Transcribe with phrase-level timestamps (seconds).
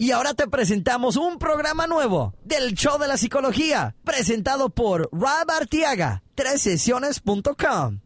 [0.00, 5.50] Y ahora te presentamos un programa nuevo del Show de la Psicología, presentado por Rob
[5.50, 6.22] Artiaga,
[6.56, 7.98] sesiones.com.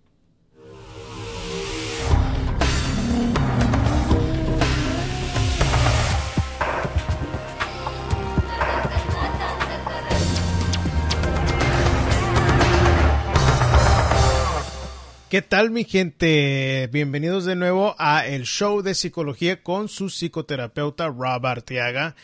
[15.33, 16.91] ¿Qué tal mi gente?
[16.93, 22.17] Bienvenidos de nuevo a el show de psicología con su psicoterapeuta Rob Arteaga.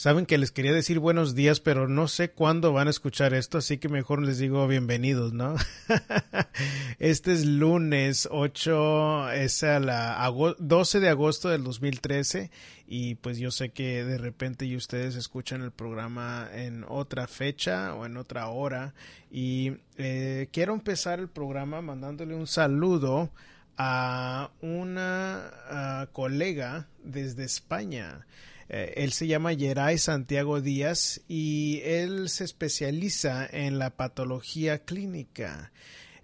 [0.00, 3.58] Saben que les quería decir buenos días, pero no sé cuándo van a escuchar esto,
[3.58, 5.56] así que mejor les digo bienvenidos, ¿no?
[6.98, 12.50] este es lunes 8, es a la 12 de agosto del 2013
[12.86, 17.94] y pues yo sé que de repente y ustedes escuchan el programa en otra fecha
[17.94, 18.94] o en otra hora
[19.30, 23.28] y eh, quiero empezar el programa mandándole un saludo
[23.76, 28.24] a una colega desde España.
[28.72, 35.72] Eh, él se llama Geray Santiago Díaz y él se especializa en la patología clínica.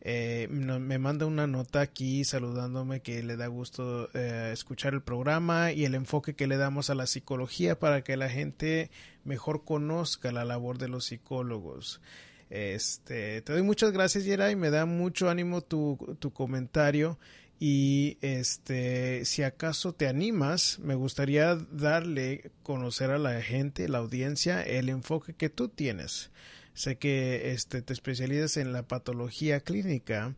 [0.01, 5.73] Eh, me manda una nota aquí saludándome que le da gusto eh, escuchar el programa
[5.73, 8.93] y el enfoque que le damos a la psicología para que la gente
[9.25, 12.01] mejor conozca la labor de los psicólogos.
[12.49, 17.19] Este, te doy muchas gracias, Geray, me da mucho ánimo tu, tu comentario
[17.59, 24.63] y este, si acaso te animas, me gustaría darle conocer a la gente, la audiencia,
[24.63, 26.31] el enfoque que tú tienes.
[26.75, 30.35] Sé que este, te especializas en la patología clínica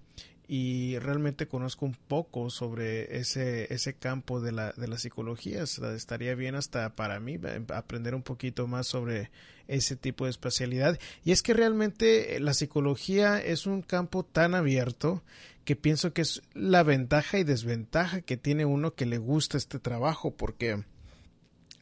[0.50, 5.62] y realmente conozco un poco sobre ese, ese campo de la, de la psicología.
[5.62, 9.30] Estaría bien hasta para mí aprender un poquito más sobre
[9.68, 10.98] ese tipo de especialidad.
[11.22, 15.22] Y es que realmente la psicología es un campo tan abierto
[15.66, 19.78] que pienso que es la ventaja y desventaja que tiene uno que le gusta este
[19.78, 20.82] trabajo, porque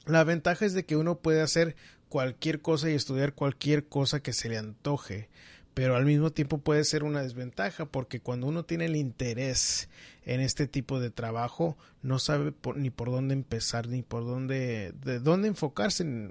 [0.07, 1.77] la ventaja es de que uno puede hacer
[2.09, 5.29] cualquier cosa y estudiar cualquier cosa que se le antoje
[5.77, 9.91] pero al mismo tiempo puede ser una desventaja porque cuando uno tiene el interés
[10.25, 15.21] en este tipo de trabajo no sabe ni por dónde empezar ni por dónde de
[15.21, 16.31] dónde enfocarse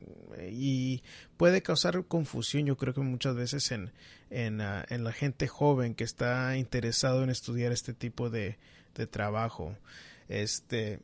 [0.50, 1.03] y
[1.38, 3.92] puede causar confusión yo creo que muchas veces en
[4.31, 8.58] en, ah, en la gente joven que está interesado en estudiar este tipo de,
[8.96, 9.78] de trabajo.
[10.28, 11.00] Este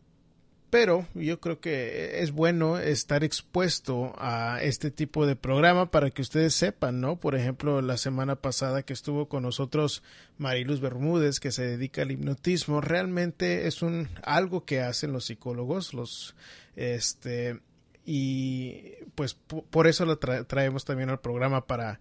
[0.72, 6.22] pero yo creo que es bueno estar expuesto a este tipo de programa para que
[6.22, 7.18] ustedes sepan, ¿no?
[7.18, 10.02] Por ejemplo, la semana pasada que estuvo con nosotros
[10.38, 15.94] Mariluz Bermúdez, que se dedica al hipnotismo, realmente es un algo que hacen los psicólogos,
[15.94, 16.36] los
[16.78, 17.60] este
[18.06, 22.00] y pues por eso lo traemos también al programa para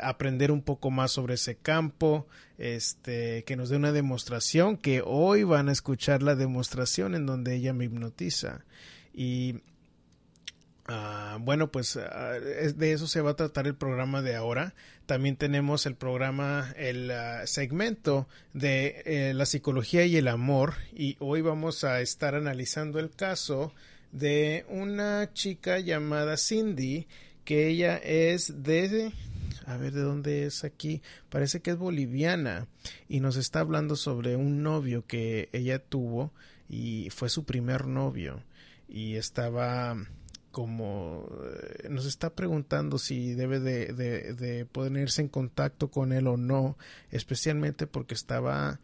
[0.00, 2.26] aprender un poco más sobre ese campo,
[2.58, 7.54] este, que nos dé una demostración, que hoy van a escuchar la demostración en donde
[7.54, 8.64] ella me hipnotiza.
[9.12, 9.60] Y
[10.86, 14.74] ah, bueno, pues ah, de eso se va a tratar el programa de ahora.
[15.06, 20.74] También tenemos el programa, el ah, segmento de eh, la psicología y el amor.
[20.94, 23.72] Y hoy vamos a estar analizando el caso
[24.12, 27.08] de una chica llamada Cindy,
[27.44, 29.12] que ella es de
[29.66, 32.66] a ver de dónde es aquí, parece que es boliviana
[33.08, 36.32] y nos está hablando sobre un novio que ella tuvo
[36.68, 38.42] y fue su primer novio
[38.88, 39.96] y estaba
[40.50, 46.26] como eh, nos está preguntando si debe de, de, de ponerse en contacto con él
[46.26, 46.76] o no,
[47.10, 48.80] especialmente porque estaba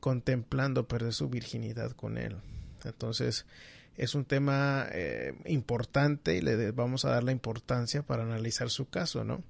[0.00, 2.36] contemplando perder su virginidad con él.
[2.84, 3.46] Entonces,
[3.96, 8.88] es un tema eh, importante y le vamos a dar la importancia para analizar su
[8.88, 9.42] caso, ¿no?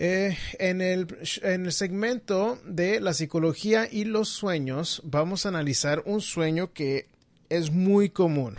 [0.00, 1.08] Eh, en, el,
[1.42, 7.08] en el segmento de la psicología y los sueños vamos a analizar un sueño que
[7.48, 8.54] es muy común.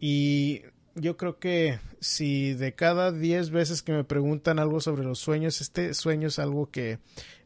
[0.00, 0.62] Y
[0.94, 5.60] yo creo que si de cada 10 veces que me preguntan algo sobre los sueños,
[5.60, 6.98] este sueño es algo que,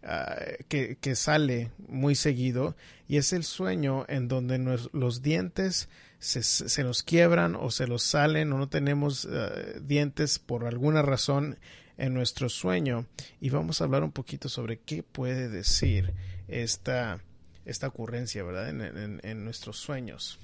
[0.05, 0.37] ah,
[0.69, 2.77] que, que, sale muy seguido
[3.09, 4.59] y es el sueño en donde
[4.93, 5.89] los dientes
[6.21, 9.51] se, se, nos quiebran o se los salen o no tenemos ah,
[9.81, 11.59] dientes por alguna razón
[11.99, 13.07] en nuestro sueño
[13.41, 16.15] y vamos a hablar un poquito sobre qué puede decir
[16.47, 17.21] esta,
[17.67, 18.69] esta ocurrencia, ¿verdad?
[18.71, 20.39] En, nuestros sueños.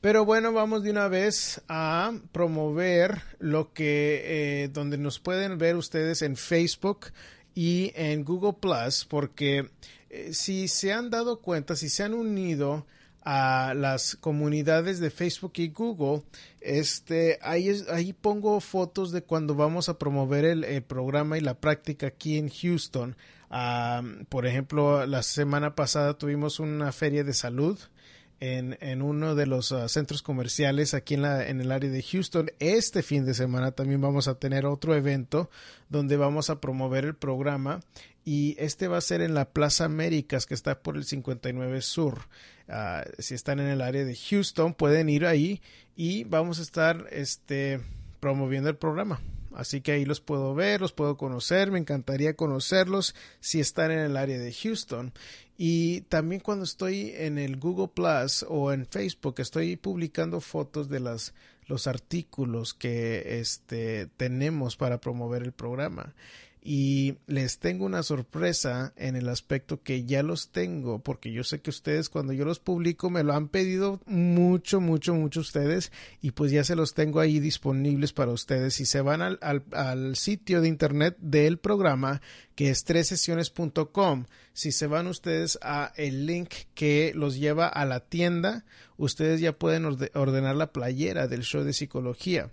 [0.00, 5.76] Pero bueno, vamos de una vez a promover lo que, eh, donde nos pueden ver
[5.76, 7.08] ustedes en Facebook
[7.54, 9.68] y en Google Plus, porque
[10.08, 12.86] eh, si se han dado cuenta, si se han unido
[13.22, 16.22] a las comunidades de Facebook y Google,
[16.60, 22.08] este, ahí, ahí pongo fotos de cuando vamos a promover el, programa y la práctica
[22.08, 23.16] aquí en Houston.
[24.28, 27.78] por ejemplo, la semana pasada tuvimos una feria de salud
[28.40, 32.02] en, en uno de los uh, centros comerciales aquí en, la, en el área de
[32.02, 32.50] Houston.
[32.58, 35.50] Este fin de semana también vamos a tener otro evento
[35.90, 37.80] donde vamos a promover el programa
[38.24, 42.28] y este va a ser en la Plaza Américas que está por el 59 Sur.
[42.68, 45.60] Uh, si están en el área de Houston pueden ir ahí
[45.96, 47.80] y vamos a estar este,
[48.20, 49.20] promoviendo el programa.
[49.52, 53.98] Así que ahí los puedo ver, los puedo conocer, me encantaría conocerlos si están en
[53.98, 55.12] el área de Houston.
[55.58, 61.00] Y también cuando estoy en el Google Plus o en Facebook, estoy publicando fotos de
[61.00, 61.34] las,
[61.66, 66.14] los artículos que este, tenemos para promover el programa
[66.62, 71.60] y les tengo una sorpresa en el aspecto que ya los tengo porque yo sé
[71.60, 75.90] que ustedes cuando yo los publico me lo han pedido mucho mucho mucho ustedes
[76.20, 78.74] y pues ya se los tengo ahí disponibles para ustedes.
[78.74, 79.38] Si se van al,
[79.72, 82.20] al, sitio de internet del programa
[82.54, 88.00] que es tresesiones.com si se van ustedes a el link que los lleva a la
[88.00, 88.66] tienda
[88.98, 92.50] ustedes ya pueden ordenar la playera del show de psicología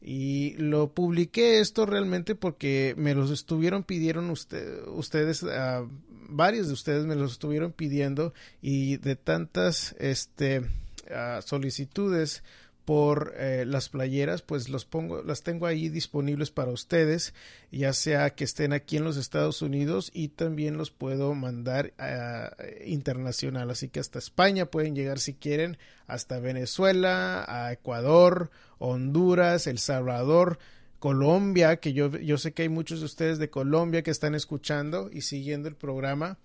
[0.00, 5.88] y lo publiqué esto realmente porque me los estuvieron pidieron usted, ustedes uh,
[6.28, 12.42] varios de ustedes me los estuvieron pidiendo y de tantas este uh, solicitudes
[12.88, 17.34] por eh, las playeras, pues los pongo, las tengo ahí disponibles para ustedes,
[17.70, 22.56] ya sea que estén aquí en los Estados Unidos y también los puedo mandar a
[22.86, 25.76] internacional, así que hasta España pueden llegar si quieren,
[26.06, 30.58] hasta Venezuela, a Ecuador, Honduras, El Salvador,
[30.98, 35.10] Colombia, que yo, yo sé que hay muchos de ustedes de Colombia que están escuchando
[35.12, 36.38] y siguiendo el programa.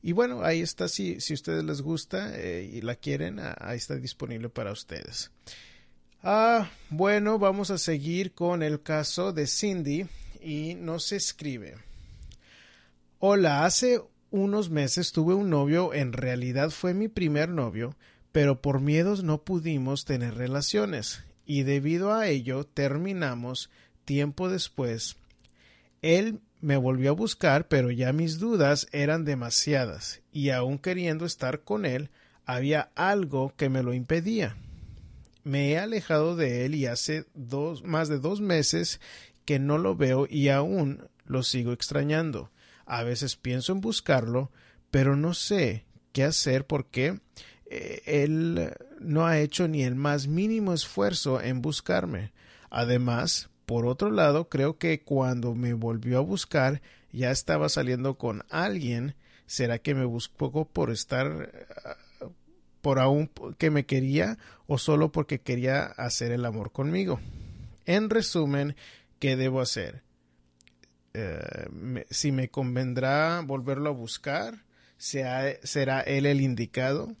[0.00, 3.96] Y bueno, ahí está, si, si ustedes les gusta eh, y la quieren, ahí está
[3.96, 5.30] disponible para ustedes.
[6.22, 10.06] Ah, bueno, vamos a seguir con el caso de Cindy
[10.42, 11.76] y nos escribe.
[13.18, 17.96] Hola, hace unos meses tuve un novio, en realidad fue mi primer novio,
[18.32, 23.70] pero por miedos no pudimos tener relaciones y debido a ello terminamos
[24.04, 25.16] tiempo después.
[26.02, 31.60] Él me volvió a buscar, pero ya mis dudas eran demasiadas y aun queriendo estar
[31.60, 32.10] con él,
[32.44, 34.54] había algo que me lo impedía
[35.44, 39.00] me he alejado de él y hace dos, más de dos meses
[39.44, 42.50] que no lo veo y aún lo sigo extrañando.
[42.86, 44.50] A veces pienso en buscarlo,
[44.90, 47.20] pero no sé qué hacer porque
[47.66, 52.32] eh, él no ha hecho ni el más mínimo esfuerzo en buscarme.
[52.68, 56.82] Además, por otro lado, creo que cuando me volvió a buscar
[57.12, 59.14] ya estaba saliendo con alguien.
[59.46, 61.50] ¿Será que me buscó por estar
[62.80, 67.20] por aún que me quería o solo porque quería hacer el amor conmigo.
[67.86, 68.76] En resumen,
[69.18, 70.02] ¿qué debo hacer?
[71.12, 74.64] Eh, si me convendrá volverlo a buscar,
[74.96, 77.16] ¿será él el indicado?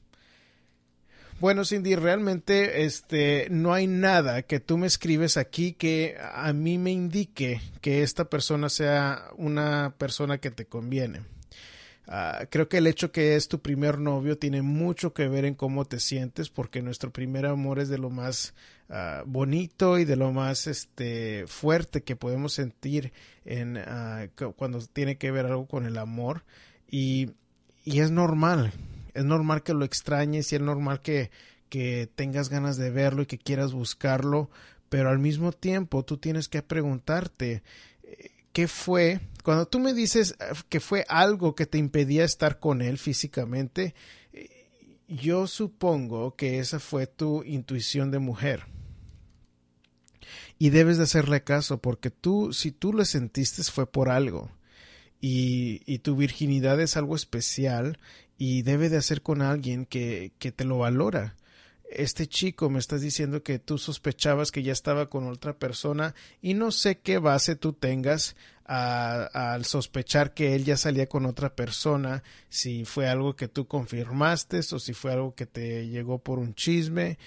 [1.40, 6.76] Bueno, Cindy, realmente este no hay nada que tú me escribes aquí que a mí
[6.76, 11.22] me indique que esta persona sea una persona que te conviene.
[12.10, 15.54] Uh, creo que el hecho que es tu primer novio tiene mucho que ver en
[15.54, 18.52] cómo te sientes porque nuestro primer amor es de lo más
[18.88, 23.12] uh, bonito y de lo más este fuerte que podemos sentir
[23.44, 26.42] en uh, cuando tiene que ver algo con el amor.
[26.90, 27.30] Y,
[27.84, 28.72] y es normal
[29.14, 31.30] es normal que lo extrañes y es normal que,
[31.68, 34.50] que tengas ganas de verlo y que quieras buscarlo
[34.88, 37.62] pero al mismo tiempo tú tienes que preguntarte
[38.52, 42.82] qué fue cuando tú me dices eh, que fue algo que te impedía estar con
[42.82, 43.94] él físicamente,
[44.32, 48.66] eh, yo supongo que esa fue tu intuición de mujer.
[50.58, 54.50] Y debes de hacerle caso porque tú, si tú lo sentiste fue por algo.
[55.22, 57.98] Y, y tu virginidad es algo especial
[58.38, 61.36] y debe de hacer con alguien que, que te lo valora
[61.90, 66.54] este chico me estás diciendo que tú sospechabas que ya estaba con otra persona y
[66.54, 68.36] no sé qué base tú tengas
[68.72, 74.60] al sospechar que él ya salía con otra persona, si fue algo que tú confirmaste
[74.60, 77.18] o si fue algo que te llegó por un chisme,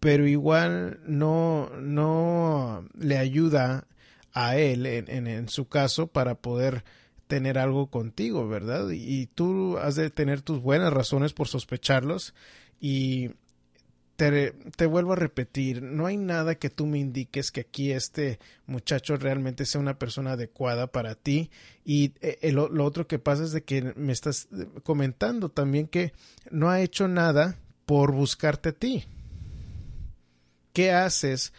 [0.00, 3.86] pero igual no, no le ayuda
[4.34, 6.84] a él en, en, su caso para poder
[7.26, 8.90] tener algo contigo, ¿verdad?
[8.90, 12.34] Y tú has de tener tus buenas razones por sospecharlos
[12.80, 13.30] y
[14.76, 19.16] te, vuelvo a repetir, no hay nada que tú me indiques que aquí este muchacho
[19.16, 21.50] realmente sea una persona adecuada para ti.
[21.84, 24.48] Y eh, lo otro que pasa es de que me estás
[24.84, 26.12] comentando también que
[26.50, 29.04] no ha hecho nada por buscarte a ti.
[30.72, 31.52] ¿Qué haces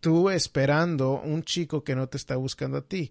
[0.00, 3.10] tú esperando un chico que no te está buscando a ti?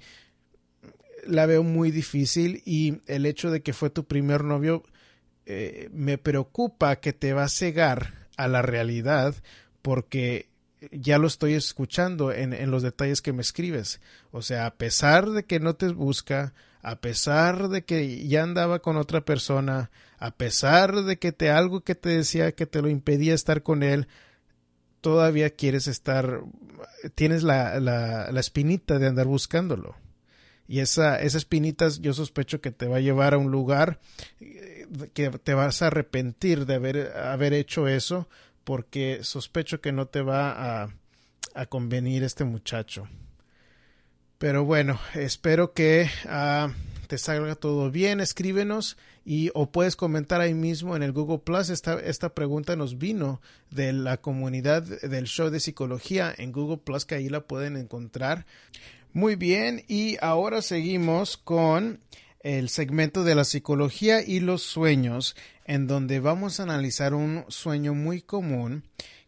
[1.27, 4.83] La veo muy difícil y el hecho de que fue tu primer novio
[5.45, 9.35] eh, me preocupa que te va a cegar a la realidad
[9.81, 10.49] porque
[10.91, 14.01] ya lo estoy escuchando en, en, los detalles que me escribes.
[14.31, 18.79] O sea, a pesar de que no te busca, a pesar de que ya andaba
[18.79, 22.89] con otra persona, a pesar de que te algo que te decía que te lo
[22.89, 24.07] impedía estar con él,
[25.01, 26.41] todavía quieres estar,
[27.15, 29.95] tienes la, la, la espinita de andar buscándolo.
[30.67, 33.99] Y esa, esa espinita yo sospecho que te va a llevar a un lugar
[35.13, 38.27] que te vas a arrepentir de haber, haber hecho eso
[38.65, 40.89] porque sospecho que no te va a,
[41.69, 43.07] convenir este muchacho.
[44.37, 46.69] Pero bueno, espero que uh,
[47.07, 48.19] te salga todo bien.
[48.19, 51.69] Escríbenos y o puedes comentar ahí mismo en el Google Plus.
[51.69, 53.39] Esta, esta pregunta nos vino
[53.71, 58.45] de la comunidad del show de psicología en Google Plus, que ahí la pueden encontrar.
[59.13, 62.01] Muy bien, y ahora seguimos con
[62.45, 65.35] el segmento de la psicología y los sueños
[65.65, 68.83] en donde vamos a analizar un sueño muy común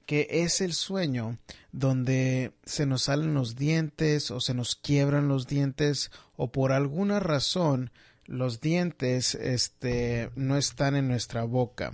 [0.05, 1.39] que es el sueño
[1.71, 7.19] donde se nos salen los dientes o se nos quiebran los dientes o por alguna
[7.19, 7.89] razón
[8.27, 11.93] los dientes este, no están en nuestra boca.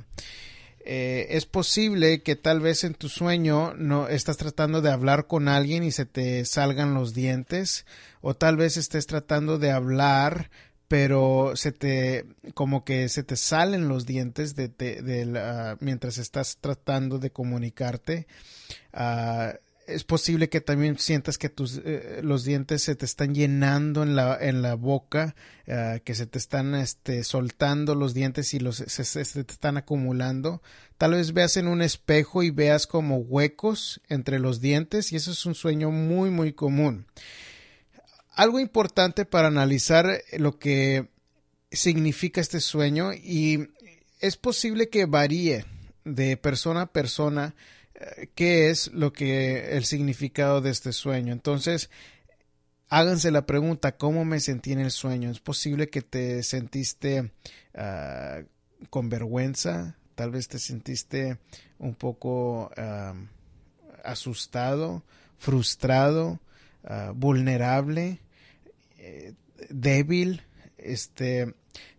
[0.85, 5.47] Eh, es posible que tal vez en tu sueño no estás tratando de hablar con
[5.47, 7.85] alguien y se te salgan los dientes
[8.19, 10.49] o tal vez estés tratando de hablar
[10.87, 16.57] pero se te como que se te salen los dientes de, de, la, mientras estás
[16.59, 18.27] tratando de comunicarte
[18.93, 24.03] uh, es posible que también sientas que tus eh, los dientes se te están llenando
[24.03, 25.35] en la en la boca
[25.67, 29.53] uh, que se te están este soltando los dientes y los se, se, se, te
[29.53, 30.61] están acumulando.
[30.97, 35.31] Tal vez veas en un espejo y veas como huecos entre los dientes y eso
[35.31, 37.05] es un sueño muy muy común
[38.35, 41.07] algo importante para analizar lo que
[41.71, 43.69] significa este sueño y
[44.19, 45.65] es posible que varíe
[46.05, 47.55] de persona a persona
[47.95, 51.33] eh, qué es lo que el significado de este sueño.
[51.33, 51.89] Entonces,
[52.89, 55.29] háganse la pregunta, ¿cómo me sentí en el sueño?
[55.29, 57.31] Es posible que te sentiste
[57.73, 58.45] uh,
[58.89, 61.37] con vergüenza, tal vez te sentiste
[61.79, 63.15] un poco uh,
[64.03, 65.03] asustado,
[65.37, 66.39] frustrado,
[66.83, 68.19] uh, vulnerable,
[68.97, 69.33] eh,
[69.69, 70.41] débil,
[70.77, 71.53] este,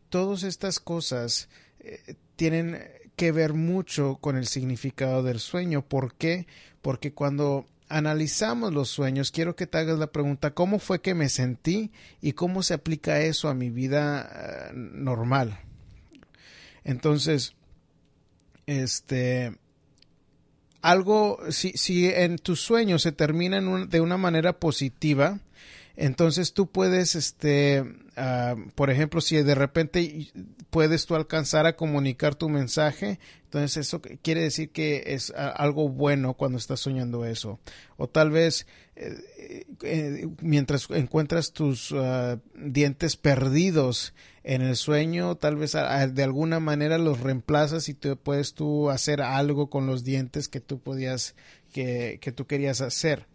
[0.09, 1.49] todas estas cosas
[1.81, 2.79] eh, tienen
[3.17, 5.83] que ver mucho con el significado del sueño.
[5.83, 6.47] ¿Por qué?
[6.83, 11.29] Porque cuando analizamos los sueños, quiero que te hagas la pregunta, ¿cómo fue que me
[11.29, 15.61] sentí y cómo se aplica eso a mi vida uh, normal?
[16.83, 17.55] Entonces,
[18.67, 19.57] este,
[20.85, 25.39] algo, si, si en tus sueños se termina un, de una manera positiva,
[25.97, 30.29] entonces tú puedes, este, uh, por ejemplo, si de repente
[30.71, 36.35] puedes tú alcanzar a comunicar tu mensaje, entonces eso quiere decir que es algo bueno
[36.35, 37.61] cuando estás soñando eso.
[37.97, 45.55] O tal vez eh, eh, mientras encuentras tus uh, dientes perdidos en el sueño, tal
[45.57, 50.49] vez de alguna manera los reemplazas y te puedes tú hacer algo con los dientes
[50.49, 51.37] que tú podías,
[51.73, 53.27] que, que tú querías hacer.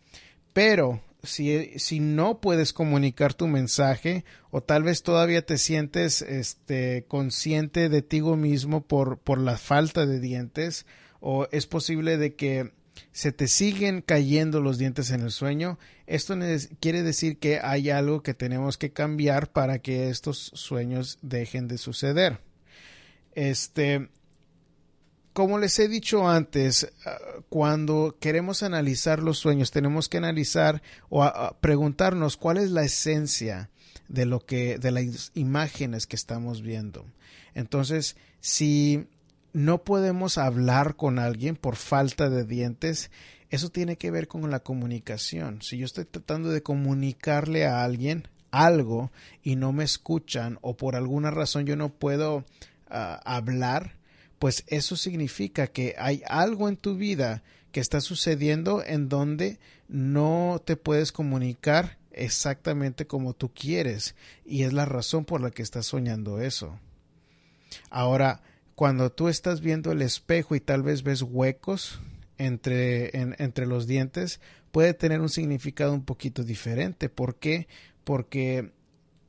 [0.51, 7.05] Pero si, si no puedes comunicar tu mensaje o tal vez todavía te sientes este,
[7.07, 10.85] consciente de ti mismo por, por la falta de dientes
[11.19, 12.71] o es posible de que
[13.11, 16.35] se te siguen cayendo los dientes en el sueño, esto
[16.79, 21.77] quiere decir que hay algo que tenemos que cambiar para que estos sueños dejen de
[21.77, 22.41] suceder.
[23.33, 24.09] Este,
[25.39, 27.17] como les he dicho antes, ah,
[27.47, 31.31] cuando queremos analizar los sueños, tenemos que analizar o
[31.61, 33.69] preguntarnos cuál es la esencia
[34.09, 37.05] de lo que, de las imágenes que estamos viendo.
[37.53, 39.07] Entonces, si
[39.53, 43.09] no podemos hablar con alguien por falta de dientes,
[43.49, 45.61] eso tiene que ver con la comunicación.
[45.61, 49.09] Si yo estoy tratando de comunicarle a alguien algo
[49.41, 52.43] y no me escuchan o por alguna razón yo no puedo
[52.89, 53.98] hablar,
[54.39, 60.61] pues eso significa que hay algo en tu vida que está sucediendo en donde no
[60.65, 64.15] te puedes comunicar exactamente como tú quieres
[64.45, 66.79] y es la razón por la que estás soñando eso.
[67.89, 68.41] Ahora,
[68.75, 71.99] cuando tú estás viendo el espejo y tal vez ves huecos
[72.37, 74.39] entre, en, entre los dientes,
[74.71, 77.09] puede tener un significado un poquito diferente.
[77.09, 77.67] ¿Por qué?
[78.03, 78.71] Porque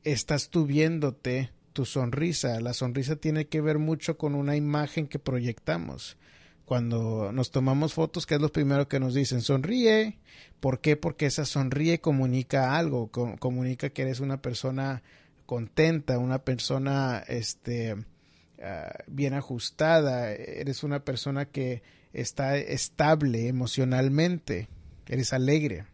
[0.03, 2.59] estás tú viéndote tu sonrisa.
[2.59, 6.17] La sonrisa tiene que ver mucho con una imagen que proyectamos.
[6.65, 9.41] Cuando nos tomamos fotos, ¿qué es lo primero que nos dicen?
[9.41, 10.19] Sonríe.
[10.59, 10.95] ¿Por qué?
[10.95, 15.03] Porque esa sonríe comunica algo, comunica que eres una persona
[15.45, 17.97] contenta, una persona este,
[18.63, 24.69] ah, bien ajustada, eres una persona que está estable emocionalmente,
[25.07, 25.85] eres alegre.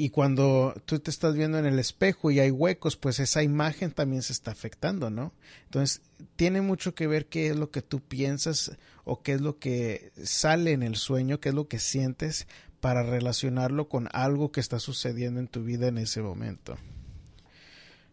[0.00, 3.90] Y cuando tú te estás viendo en el espejo y hay huecos, pues esa imagen
[3.90, 5.34] también se está afectando, ¿no?
[5.64, 6.00] Entonces,
[6.36, 10.10] tiene mucho que ver qué es lo que tú piensas o qué es lo que
[10.24, 12.46] sale en el sueño, qué es lo que sientes
[12.80, 16.78] para relacionarlo con algo que está sucediendo en tu vida en ese momento.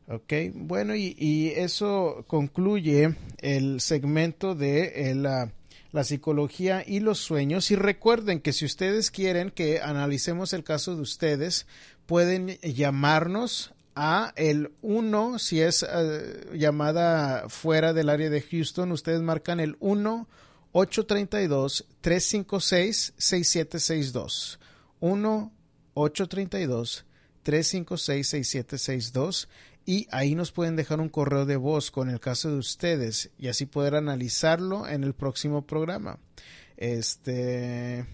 [0.09, 5.53] Ok, bueno, y, eso concluye el segmento de la
[5.91, 7.71] la psicología y los sueños.
[7.71, 11.67] Y recuerden que si ustedes quieren que analicemos el caso de ustedes,
[12.05, 19.21] pueden llamarnos a el 1, si es eh, llamada fuera del área de Houston, ustedes
[19.21, 20.27] marcan el 1
[20.71, 24.59] 832 356 6762.
[24.99, 25.51] 1
[25.95, 27.05] 832
[27.41, 29.49] 356 6762
[29.87, 33.47] y ahí nos pueden dejar un correo de voz con el caso de ustedes y
[33.47, 36.19] así poder analizarlo en el próximo programa.
[36.75, 38.05] Este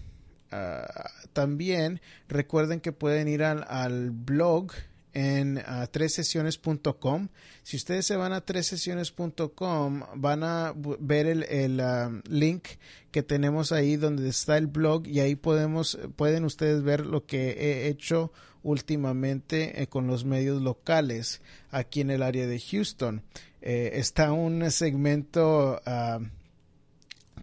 [0.52, 4.70] ah, también recuerden que pueden ir al, blog
[5.14, 7.28] en uh, tresesiones.com.
[7.64, 12.68] Si ustedes se van a tresesiones.com, van a ver el, el ah, link
[13.10, 17.50] que tenemos ahí donde está el blog y ahí podemos, pueden ustedes ver lo que
[17.50, 18.30] he hecho
[18.64, 21.40] últimamente eh, con los medios locales
[21.70, 23.22] aquí en el área de Houston.
[23.62, 26.18] Eh, está un segmento ah,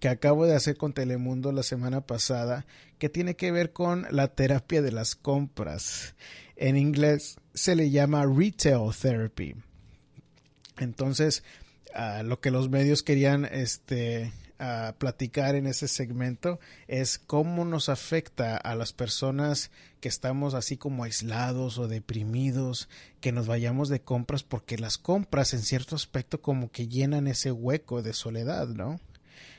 [0.02, 2.66] que acabo de hacer con Telemundo la semana pasada
[2.98, 6.16] que tiene que ver con la terapia de las compras.
[6.56, 9.56] En inglés se le llama retail therapy.
[10.78, 11.44] Entonces,
[11.96, 14.32] ah, lo que los medios querían este,
[14.98, 21.04] platicar en ese segmento es cómo nos afecta a las personas que estamos así como
[21.04, 22.90] aislados o deprimidos,
[23.22, 27.52] que nos vayamos de compras porque las compras en cierto aspecto como que llenan ese
[27.52, 29.00] hueco de soledad, ¿no?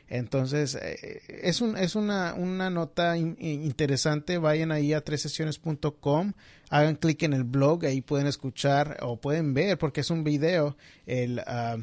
[0.09, 4.37] Entonces, eh, es, un, es una, una nota interesante.
[4.37, 6.33] Vayan ahí a tresesiones.com,
[6.69, 10.77] hagan clic en el blog, ahí pueden escuchar o pueden ver, porque es un video,
[11.07, 11.79] el, ah,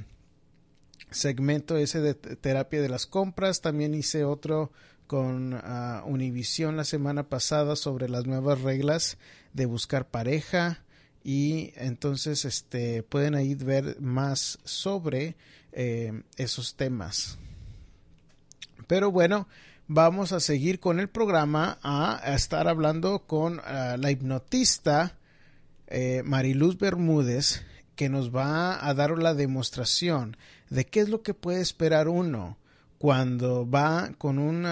[1.11, 3.61] segmento ese de terapia de las compras.
[3.61, 4.71] También hice otro
[5.07, 9.17] con uh, Univision la semana pasada sobre las nuevas reglas
[9.53, 10.83] de buscar pareja
[11.23, 15.35] y entonces este pueden ahí ver más sobre
[15.71, 17.37] eh, esos temas.
[18.87, 19.47] Pero bueno,
[19.87, 25.17] vamos a seguir con el programa a, estar hablando con ah, la hipnotista
[25.87, 27.63] eh, Mariluz Bermúdez
[27.99, 30.37] que nos va a dar la demostración
[30.69, 32.57] de qué es lo que puede esperar uno
[32.97, 34.65] cuando va con un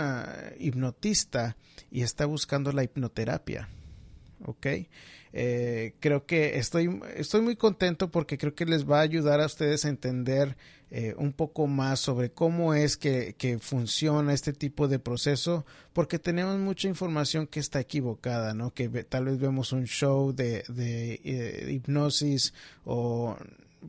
[0.60, 1.58] hipnotista
[1.92, 3.68] y está buscando la hipnoterapia.
[4.46, 4.68] ¿Ok?
[5.40, 9.46] Eh, creo que estoy, estoy muy contento porque creo que les va a ayudar a
[9.46, 10.58] ustedes a entender
[10.90, 16.58] eh, un poco más sobre cómo es que, funciona este tipo de proceso, porque tenemos
[16.58, 18.74] mucha información que está equivocada, ¿no?
[18.74, 23.38] Que tal vez vemos un show de, de eh, hipnosis o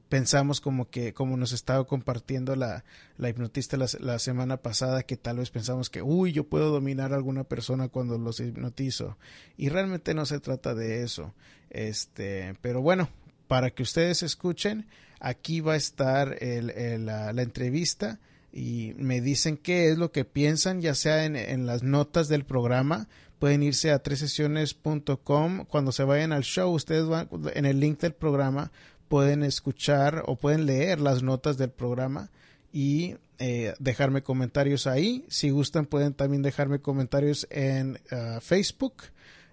[0.08, 2.84] pensamos como que, como nos estaba compartiendo la,
[3.16, 7.16] la hipnotista la, semana pasada, que tal vez pensamos que, uy, yo puedo dominar a
[7.16, 9.16] alguna persona cuando los hipnotizo.
[9.56, 11.34] Y realmente no se trata de eso.
[11.70, 13.08] Este, pero bueno,
[13.46, 14.86] para que ustedes escuchen,
[15.20, 18.20] aquí va a estar el, la, entrevista
[18.52, 22.44] y me dicen qué es lo que piensan, ya sea en, en las notas del
[22.44, 23.08] programa.
[23.38, 25.64] Pueden irse a tresesiones.com.
[25.66, 28.72] Cuando se vayan al show, ustedes van en el link del programa
[29.08, 32.30] pueden escuchar o pueden leer las notas del programa
[32.72, 35.24] y eh, dejarme comentarios ahí.
[35.28, 38.94] Si gustan, pueden también dejarme comentarios en uh, Facebook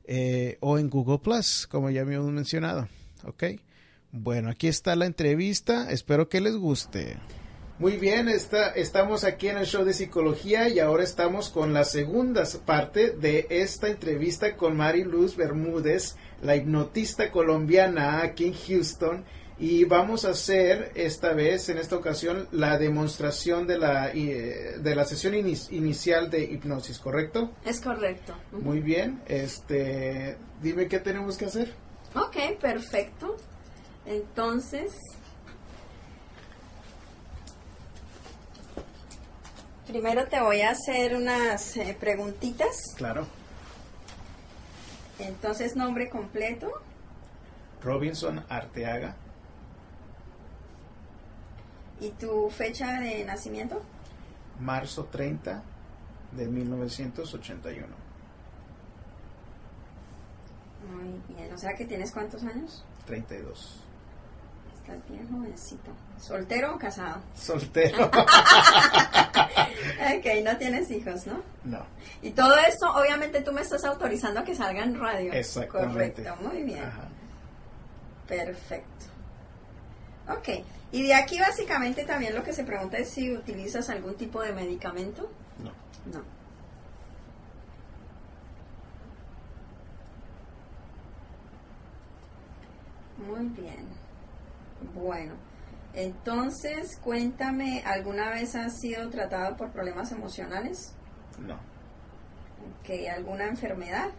[0.05, 2.87] eh, o en Google Plus, como ya hemos mencionado.
[3.23, 3.43] Ok.
[4.11, 5.91] Bueno, aquí está la entrevista.
[5.91, 7.17] Espero que les guste.
[7.77, 11.83] Muy bien, está, estamos aquí en el show de psicología y ahora estamos con la
[11.83, 19.25] segunda parte de esta entrevista con Mari Luz Bermúdez, la hipnotista colombiana aquí en Houston
[19.57, 24.95] y vamos a hacer esta vez, en esta ocasión, la demostración de la, eh, de
[24.95, 27.51] la sesión inicial de hipnosis, ¿correcto?
[27.63, 28.33] Es correcto.
[28.51, 31.73] Muy bien, este, dime qué tenemos que hacer.
[32.15, 33.37] Ok, perfecto.
[34.05, 34.93] Entonces,
[39.87, 42.93] primero te voy a hacer unas eh, preguntitas.
[42.97, 43.25] Claro.
[45.17, 46.71] Entonces, nombre completo.
[47.81, 49.15] Robinson Arteaga.
[51.99, 53.81] ¿Y tu fecha de nacimiento?
[54.59, 55.63] Marzo 30
[56.33, 57.87] de 1981.
[60.91, 62.83] Muy bien, o sea que tienes cuántos años?
[63.05, 63.81] 32.
[64.75, 65.91] Estás bien jovencito.
[66.19, 67.21] ¿Soltero o casado?
[67.35, 68.05] Soltero.
[68.07, 68.13] ok,
[70.43, 71.41] no tienes hijos, ¿no?
[71.63, 71.85] no.
[72.21, 75.33] Y todo esto, obviamente tú me estás autorizando a que salga en radio.
[75.33, 76.23] Exactamente.
[76.23, 76.83] Correcto, muy bien.
[76.83, 77.07] Ajá.
[78.27, 79.05] Perfecto.
[80.27, 80.49] Ok,
[80.95, 84.53] y de aquí básicamente también lo que se pregunta es si utilizas algún tipo de
[84.53, 85.29] medicamento.
[85.61, 85.73] No.
[86.09, 86.23] No.
[93.27, 93.89] Muy bien.
[94.93, 95.33] Bueno,
[95.93, 100.95] entonces cuéntame, ¿alguna vez has sido tratado por problemas emocionales?
[101.45, 101.59] No.
[102.83, 104.11] ¿Que ¿Alguna enfermedad?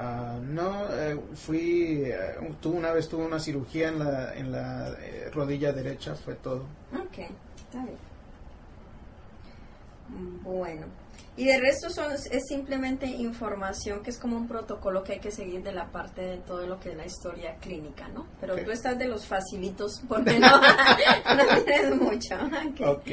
[0.00, 4.90] Ah, no, eh, fui, eh, tuve una vez tuve una cirugía en la, en la
[5.00, 6.66] eh, rodilla derecha, fue todo.
[6.94, 7.18] Ok,
[7.56, 7.98] está bien.
[10.42, 10.86] Bueno,
[11.36, 15.30] y de resto son, es simplemente información que es como un protocolo que hay que
[15.30, 18.26] seguir de la parte de todo lo que es la historia clínica, ¿no?
[18.40, 18.64] Pero Ok.
[18.64, 20.48] tú estás de los facilitos porque no,
[21.36, 22.36] no tienes mucho.
[22.36, 22.98] Ok.
[22.98, 23.10] Ok.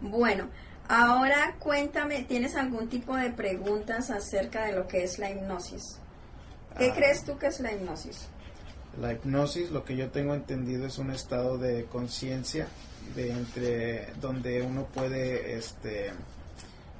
[0.00, 0.48] Bueno,
[0.88, 5.98] ahora cuéntame, ¿tienes algún tipo de preguntas acerca de lo que es la hipnosis?
[6.78, 6.94] ¿Qué Ah.
[6.94, 8.28] crees tú que es la hipnosis?
[9.00, 12.68] La hipnosis, lo que yo tengo entendido, es un estado de conciencia
[13.14, 16.10] de entre donde uno puede este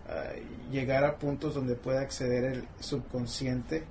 [0.09, 0.33] ah,
[0.71, 3.85] llegar a puntos donde puede acceder el subconsciente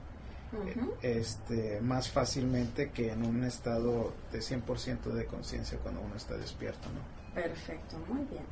[1.01, 6.89] este más fácilmente que en un estado de 100% de conciencia cuando uno está despierto,
[6.89, 7.33] ¿no?
[7.33, 8.43] Perfecto, muy bien.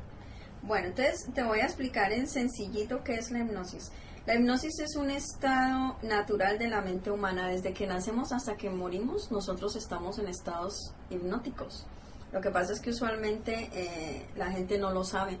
[0.62, 3.92] Bueno, entonces te voy a explicar en sencillito qué es la hipnosis.
[4.30, 7.48] La hipnosis es un estado natural de la mente humana.
[7.48, 11.84] Desde que nacemos hasta que morimos, nosotros estamos en estados hipnóticos.
[12.32, 15.40] Lo que pasa es que usualmente eh, la gente no lo sabe,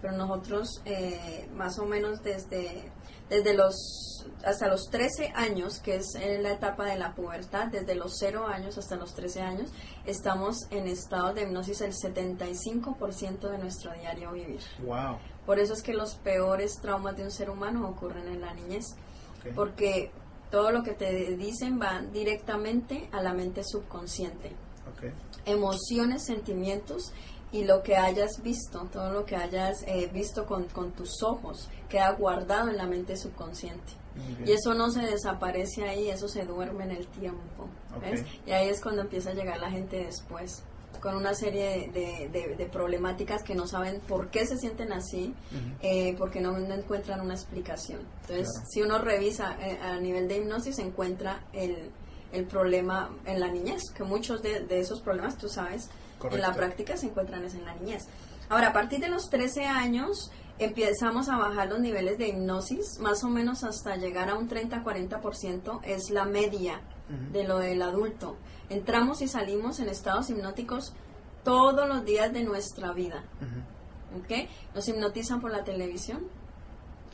[0.00, 2.90] pero nosotros eh, más o menos desde,
[3.28, 7.94] desde los hasta los 13 años, que es eh, la etapa de la pubertad, desde
[7.94, 9.70] los 0 años hasta los 13 años,
[10.06, 14.62] estamos en estado de hipnosis el 75% de nuestro diario vivir.
[14.82, 15.18] Wow.
[15.50, 18.94] Por eso es que los peores traumas de un ser humano ocurren en la niñez,
[19.56, 20.12] porque
[20.48, 24.52] todo lo que te dicen va directamente a la mente subconsciente.
[25.46, 27.12] Emociones, sentimientos
[27.50, 31.68] y lo que hayas visto, todo lo que hayas eh, visto con, con tus ojos,
[31.88, 33.92] queda guardado en la mente subconsciente.
[34.46, 37.66] Y eso no se desaparece ahí, eso se duerme en el tiempo.
[38.46, 40.62] Y ahí es cuando empieza a llegar la gente después,
[41.00, 45.34] con una serie de, de- de problemáticas que no saben por qué se sienten así,
[45.82, 48.00] eh, porque no, no encuentran una explicación.
[48.22, 48.66] Entonces, Claro.
[48.70, 51.90] si uno revisa eh, a nivel de hipnosis, encuentra el,
[52.32, 56.18] el problema en la niñez, que muchos de, de esos problemas, tú sabes, en la
[56.48, 56.52] Correcto.
[56.56, 58.06] práctica se encuentran es en la niñez.
[58.50, 63.24] Ahora, a partir de los 13 años empezamos a bajar los niveles de hipnosis, más
[63.24, 66.80] o menos hasta llegar a un 30-40% es la media
[67.32, 68.36] De lo del adulto.
[68.68, 70.92] Entramos y salimos en estados hipnóticos
[71.44, 73.24] todos los días de nuestra vida.
[73.40, 74.20] Ujú.
[74.20, 74.48] ¿ok?
[74.74, 76.26] Nos hipnotizan por la televisión,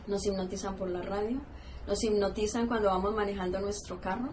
[0.06, 1.40] nos hipnotizan por la radio,
[1.86, 4.30] nos hipnotizan cuando vamos manejando nuestro carro,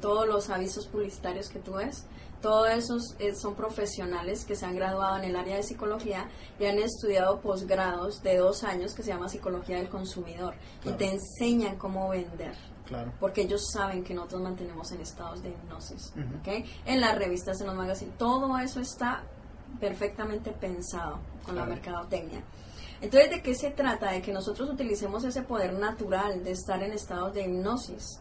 [0.00, 2.06] todos los avisos publicitarios que tú ves,
[2.40, 6.28] todos esos eh, son profesionales que se han graduado en el área de psicología
[6.60, 10.94] y han estudiado posgrados de dos años que se llama psicología del consumidor Claro.
[10.96, 12.54] y te enseñan cómo vender
[12.86, 13.12] Claro.
[13.18, 16.12] porque ellos saben que nosotros mantenemos en estados de hipnosis.
[16.40, 16.66] ¿ok?
[16.84, 19.22] En las revistas, en los magazines, todo eso está
[19.80, 22.42] perfectamente pensado con la mercadotecnia.
[23.00, 24.12] Entonces, ¿de qué se trata?
[24.12, 28.20] De que nosotros utilicemos ese poder natural de estar en estados de hipnosis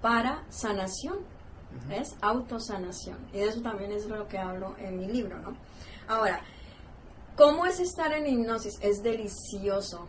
[0.00, 1.18] para sanación.
[1.88, 2.16] ¿ves?
[2.20, 3.18] Autosanación.
[3.32, 5.56] Y de eso también es de lo que hablo en mi libro, ¿no?
[6.08, 6.40] Ahora,
[7.36, 8.78] ¿cómo es estar en hipnosis?
[8.80, 10.06] Es delicioso,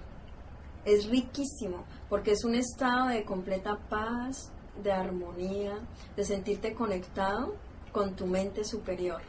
[0.83, 5.79] es riquísimo, porque es un estado de completa paz, de armonía,
[6.15, 7.55] de sentirte conectado
[7.91, 9.21] con tu mente superior.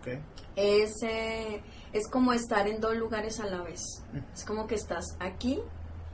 [0.00, 0.18] Ok.
[0.56, 3.82] Es, eh, es como estar en dos lugares a la vez.
[4.12, 4.18] Mm.
[4.34, 5.60] Es como que estás aquí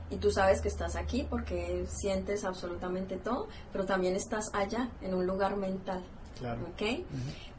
[0.09, 5.13] y tú sabes que estás aquí porque sientes absolutamente todo, pero también estás allá, en
[5.13, 6.03] un lugar mental.
[6.37, 6.61] Claro.
[6.63, 6.81] ¿ok?
[6.81, 7.05] Ujú.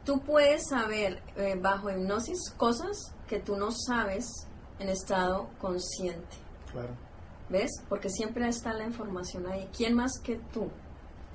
[0.05, 4.47] Tú puedes saber eh, bajo hipnosis cosas que tú no sabes
[4.79, 6.37] en estado consciente.
[6.71, 6.95] Claro.
[7.49, 7.71] ¿Ves?
[7.89, 9.69] Porque siempre está la información ahí.
[9.77, 10.69] ¿Quién más que tú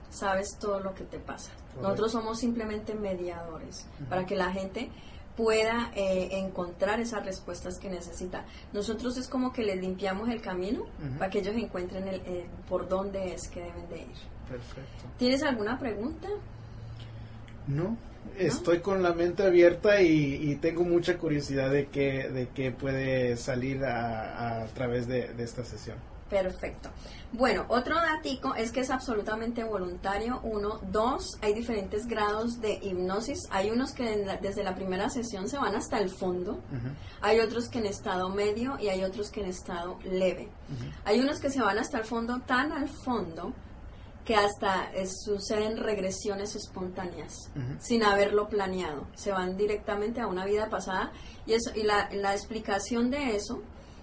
[0.09, 1.51] sabes todo lo que te pasa?
[1.51, 1.81] Correcto.
[1.81, 4.89] Nosotros somos simplemente mediadores para que la gente
[5.37, 8.45] pueda eh, encontrar esas respuestas que necesita.
[8.73, 10.85] Nosotros es como que les limpiamos el camino
[11.17, 14.17] para que ellos encuentren el, el por dónde es que deben de ir.
[14.49, 15.05] Perfecto.
[15.17, 16.27] ¿Tienes alguna pregunta?
[17.67, 17.95] No,
[18.37, 23.37] estoy con la mente abierta y, y tengo mucha curiosidad de qué de qué puede
[23.37, 25.97] salir a, a través de, de esta sesión.
[26.29, 26.89] Perfecto.
[27.33, 30.39] Bueno, otro datico es que es absolutamente voluntario.
[30.43, 33.39] Uno, dos, hay diferentes grados de hipnosis.
[33.51, 36.61] Hay unos que la- desde la primera sesión se van hasta el fondo.
[37.19, 40.47] Hay otros que en estado medio y hay otros que en estado leve.
[41.03, 43.51] Hay unos que se van hasta el fondo, tan al fondo
[44.25, 47.33] que hasta eh, suceden regresiones espontáneas
[47.79, 49.07] sin haberlo planeado.
[49.15, 51.11] Se van directamente a una vida pasada
[51.45, 53.61] y, eso, y la, la explicación de eso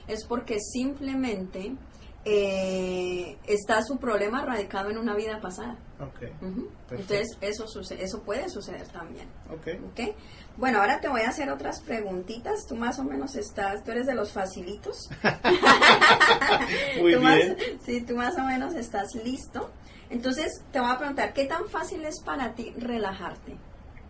[0.08, 1.76] es porque simplemente
[2.24, 5.78] eh, está su problema radicado en una vida pasada.
[6.00, 6.22] Ok.
[6.42, 6.68] Ujú.
[6.88, 7.14] Perfecto.
[7.14, 9.28] Entonces eso, suce- eso puede suceder también.
[9.50, 9.68] Ok.
[9.92, 10.14] ¿ok?
[10.56, 12.66] Bueno, ahora te voy a hacer otras preguntitas.
[12.66, 15.08] Tú más o menos estás, tú eres de los facilitos.
[17.00, 17.22] Muy Tú bien.
[17.22, 17.40] Más,
[17.84, 19.70] sí, tú más o menos estás listo.
[20.10, 23.56] Entonces te voy a preguntar, ¿qué tan fácil es para ti relajarte?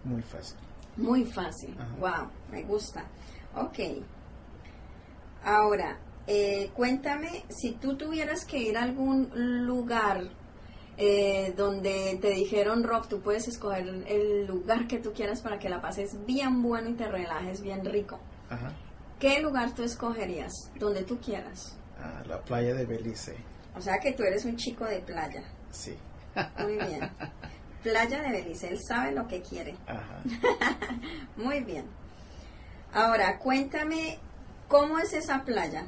[0.04, 0.58] Muy fácil.
[0.96, 1.76] Muy fácil.
[1.78, 1.94] Ajá.
[1.98, 3.04] Wow, me gusta.
[3.54, 3.78] Ok.
[5.44, 9.30] Ahora, eh, cuéntame, si tú tuvieras que ir a algún
[9.66, 10.28] lugar
[10.96, 15.68] eh, donde te dijeron, Rob, tú puedes escoger el lugar que tú quieras para que
[15.68, 18.18] la pases bien bueno y te relajes bien rico.
[18.50, 18.72] Ajá.
[19.18, 20.52] ¿Qué lugar tú escogerías?
[20.78, 21.76] Donde tú quieras.
[22.00, 23.36] Ah, la playa de Belice.
[23.76, 25.42] O sea que tú eres un chico de playa.
[25.70, 25.96] Sí.
[26.58, 27.10] Muy bien.
[27.82, 29.76] Playa de Belice, él sabe lo que quiere.
[29.86, 30.20] Ajá.
[31.36, 31.84] Muy bien.
[32.92, 34.18] Ahora, cuéntame,
[34.68, 35.86] ¿cómo es esa playa?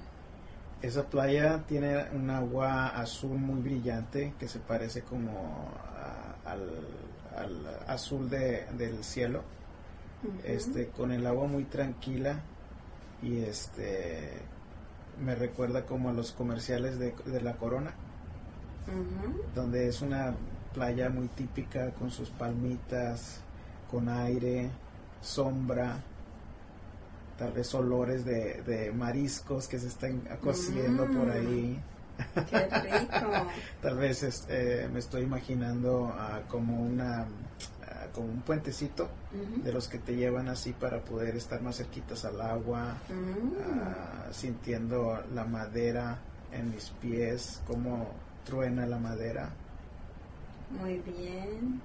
[0.82, 5.70] Esa playa tiene un agua azul muy brillante que se parece como
[6.44, 6.70] a- al,
[7.36, 9.42] al azul de- del cielo.
[10.44, 12.40] Este, con el agua muy tranquila
[13.22, 14.32] y este
[15.18, 17.94] me recuerda como a los comerciales de, de la corona,
[19.54, 20.34] Donde es una
[20.74, 23.40] playa muy típica con sus palmitas,
[23.90, 24.70] con aire,
[25.20, 26.00] sombra,
[27.38, 31.30] tal vez olores de, de mariscos que se están cociendo por Mm.
[31.30, 31.80] ahí.
[32.50, 33.46] Qué rico.
[33.82, 39.08] Tal vez este, me estoy imaginando ah, como una ah, como un puentecito
[39.64, 43.52] de los que te llevan así para poder estar más cerquitas al agua, Mm.
[43.82, 46.18] ah, sintiendo la madera
[46.52, 48.08] en mis pies, cómo
[48.44, 49.50] truena la madera
[50.70, 51.80] Muy bien.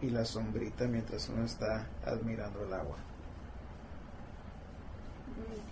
[0.00, 2.96] y la sombrita mientras uno está admirando el agua.
[5.36, 5.68] Muy bien.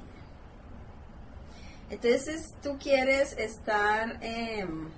[1.91, 4.89] Entonces, tú quieres estar em,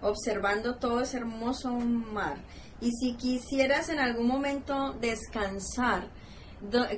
[0.00, 2.38] observando todo ese hermoso mar.
[2.80, 6.08] Y si quisieras en algún momento descansar,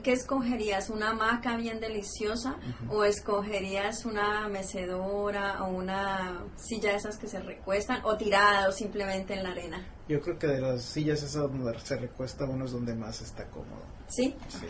[0.03, 0.91] ¿qué escogerías?
[0.91, 2.57] ¿Una hamaca bien deliciosa?
[2.91, 8.05] ¿O escogerías una mecedora o una silla de esas que se recuestan?
[8.05, 9.87] ¿O tirado simplemente en la arena?
[10.09, 13.47] Yo creo que de las sillas esas donde se recuesta uno es donde más está
[13.47, 13.83] cómodo.
[14.09, 14.35] ¿Sí?
[14.49, 14.67] Sí.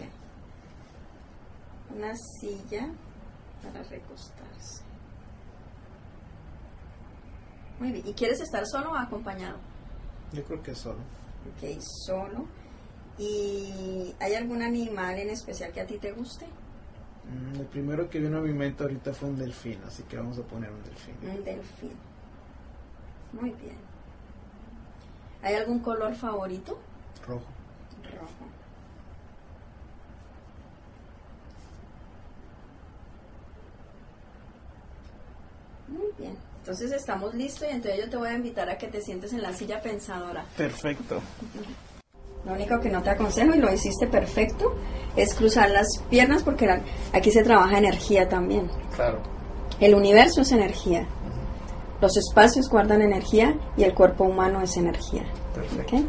[1.95, 2.93] Una silla
[3.63, 4.83] para recostarse.
[7.79, 8.07] Muy bien.
[8.07, 9.59] ¿Y quieres estar solo o acompañado?
[10.33, 10.99] Yo creo que solo.
[11.49, 12.47] Ok, solo.
[13.19, 16.47] ¿Y hay algún animal en especial que a ti te guste?
[17.25, 20.39] Mm, El primero que vino a mi mente ahorita fue un delfín, así que vamos
[20.39, 21.15] a poner un delfín.
[21.23, 21.93] Un delfín.
[23.33, 23.77] Muy bien.
[25.43, 26.79] ¿Hay algún color favorito?
[27.27, 27.45] Rojo.
[28.05, 28.45] Rojo.
[35.89, 36.37] Muy bien.
[36.61, 39.43] Entonces estamos listos y entonces yo te voy a invitar a que te sientes en
[39.43, 40.45] la silla pensadora.
[40.57, 41.21] Perfecto.
[42.49, 44.75] Lo único que no te aconsejo, y lo hiciste perfecto,
[45.17, 46.81] es cruzar las piernas porque la-
[47.13, 48.71] aquí se trabaja energía también.
[48.97, 49.19] Claro.
[49.81, 51.07] El universo es energía.
[52.01, 55.25] Los espacios guardan energía y el cuerpo humano es energía.
[55.55, 55.97] Perfecto.
[55.97, 56.03] ¿ok?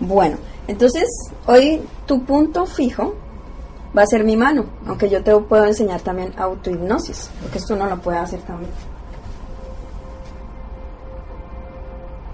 [0.00, 1.06] Bueno, entonces
[1.46, 3.14] hoy tu punto fijo
[3.96, 7.84] va a ser mi mano, aunque yo te puedo enseñar también autohipnosis, porque esto no
[7.86, 8.70] lo puede hacer también.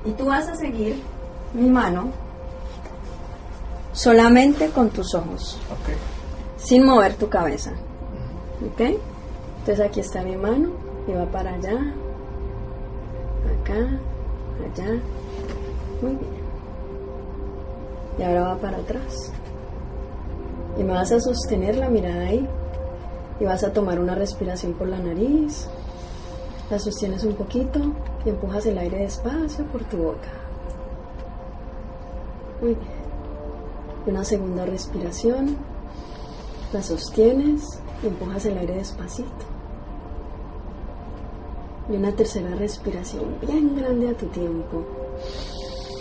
[0.04, 1.02] Y tú vas a seguir
[1.52, 2.10] mi mano
[3.94, 5.96] solamente con tus ojos, Ok.
[6.58, 7.70] sin mover tu cabeza.
[8.60, 8.80] ¿Ok?
[9.60, 10.68] Entonces aquí está mi mano
[11.08, 11.94] y va para allá,
[13.62, 15.00] acá, allá.
[16.02, 16.34] Muy bien.
[18.18, 19.32] Y ahora va para atrás.
[20.78, 22.46] Y me vas a sostener la mirada ahí.
[23.40, 25.68] Y vas a tomar una respiración por la nariz.
[26.70, 27.80] La sostienes un poquito
[28.24, 30.28] y empujas el aire despacio por tu boca.
[32.60, 33.03] Muy bien.
[34.06, 35.56] Una segunda respiración.
[36.72, 39.30] La sostienes y empujas el aire despacito.
[41.88, 44.84] Y una tercera respiración bien grande a tu tiempo.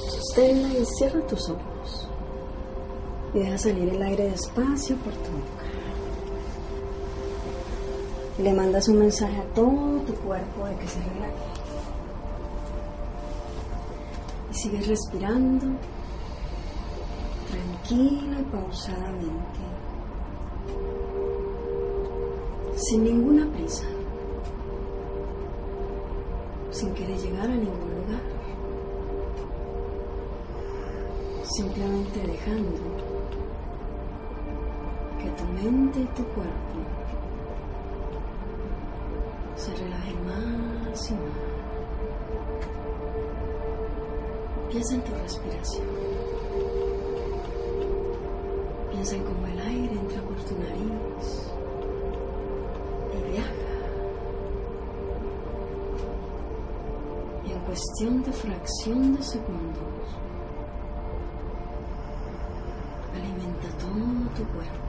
[0.10, 2.08] Sosténla y cierra tus ojos.
[3.34, 5.64] Y deja salir el aire despacio por tu boca.
[8.40, 11.34] le mandas un mensaje a todo tu cuerpo de que se relaje.
[14.52, 15.68] Y sigues respirando
[17.54, 19.60] tranquila y pausadamente,
[22.76, 23.86] sin ninguna prisa,
[26.72, 28.22] sin querer llegar a ningún lugar,
[31.44, 32.82] simplemente dejando
[35.20, 36.80] que tu mente y tu cuerpo
[39.56, 41.22] se relajen más y más.
[44.72, 46.93] Piensa en tu respiración.
[49.04, 51.52] Piensa en cómo el aire entra por tu nariz
[53.12, 53.52] y viaja.
[57.46, 60.08] Y en cuestión de fracción de segundos,
[63.14, 64.83] alimenta todo tu cuerpo.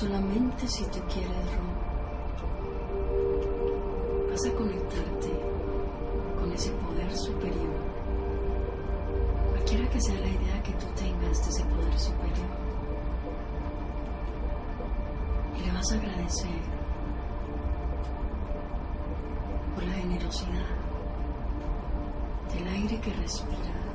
[0.00, 1.74] Solamente si tú quieres, Ron,
[4.30, 5.30] vas a conectarte
[6.38, 7.74] con ese poder superior.
[9.50, 12.48] Cualquiera que sea la idea que tú tengas de ese poder superior.
[15.58, 16.62] Y le vas a agradecer
[19.74, 20.66] por la generosidad
[22.54, 23.89] del aire que respiras.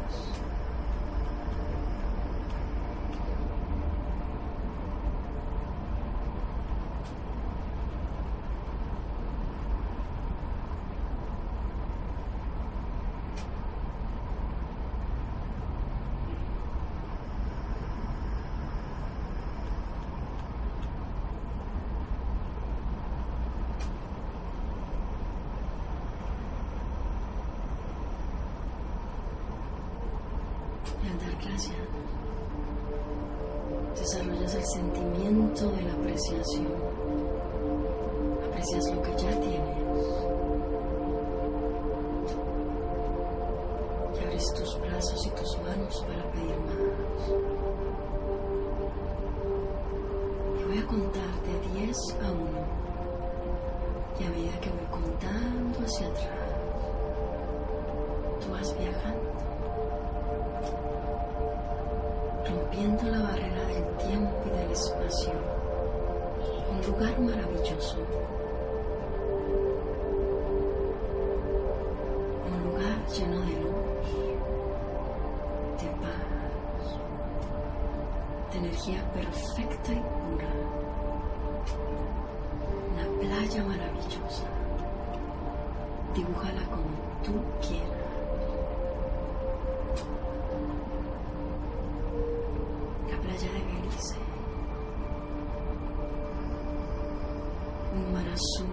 [97.95, 98.67] Un mar azul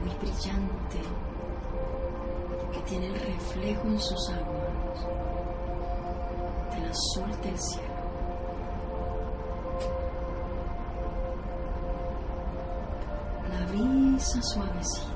[0.00, 1.00] muy brillante
[2.72, 5.06] que tiene el reflejo en sus aguas
[6.72, 7.94] del azul del cielo.
[13.46, 15.13] Una brisa suavecita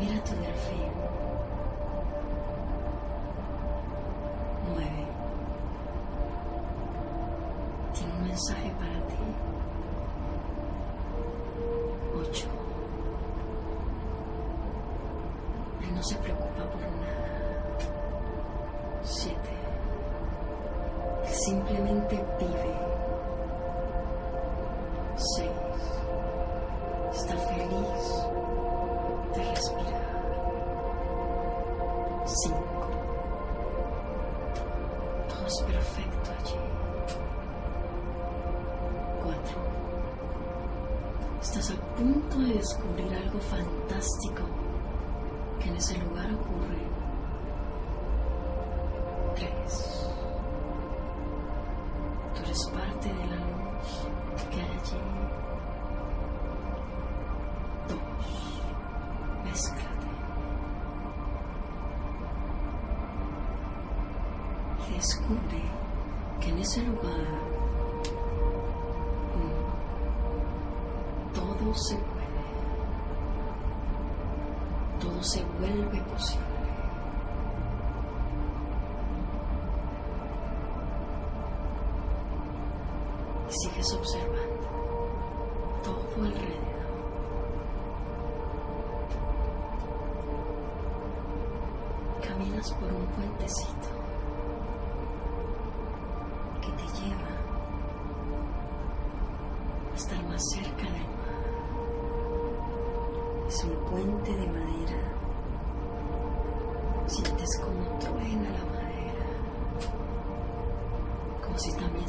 [0.00, 0.90] Mira tu delfín.
[4.66, 5.04] Nueve.
[7.92, 9.24] Tiene un mensaje para ti.
[12.18, 12.46] Ocho.
[15.82, 17.30] Él no se preocupa por nada.
[19.02, 19.50] Siete.
[21.26, 22.59] Simplemente vive.
[41.60, 44.42] estás a punto de descubrir algo fantástico
[45.60, 46.89] que en ese lugar ocurre.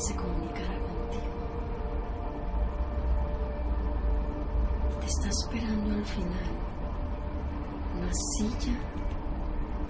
[0.02, 1.32] se comunicará contigo.
[5.00, 6.52] Te está esperando al final
[7.98, 8.80] una silla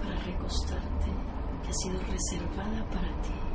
[0.02, 1.06] para recostarte
[1.62, 3.51] que ha sido reservada para ti.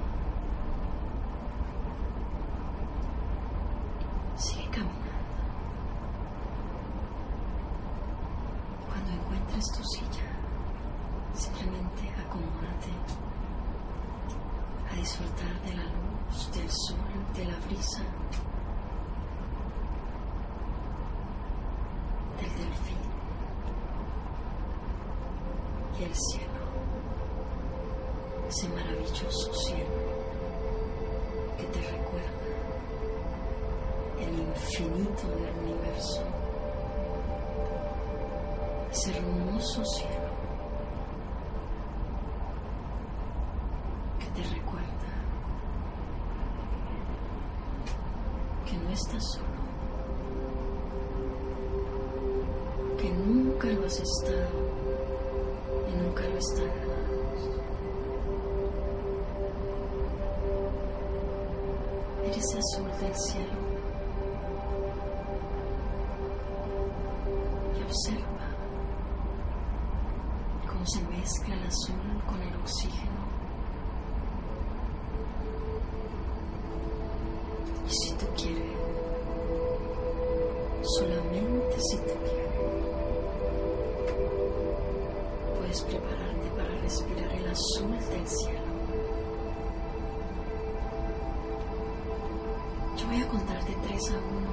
[92.97, 94.51] Yo voy a contar de 3 a uno.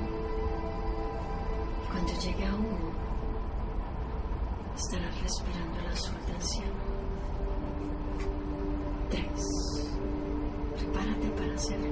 [1.83, 2.93] Y cuando llegue a uno,
[4.77, 6.75] estarás respirando el azul del cielo.
[9.09, 9.25] 3.
[10.77, 11.89] Prepárate para hacerlo.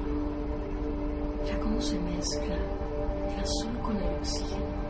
[1.46, 4.81] Ya cómo se mezcla el azul con el oxígeno.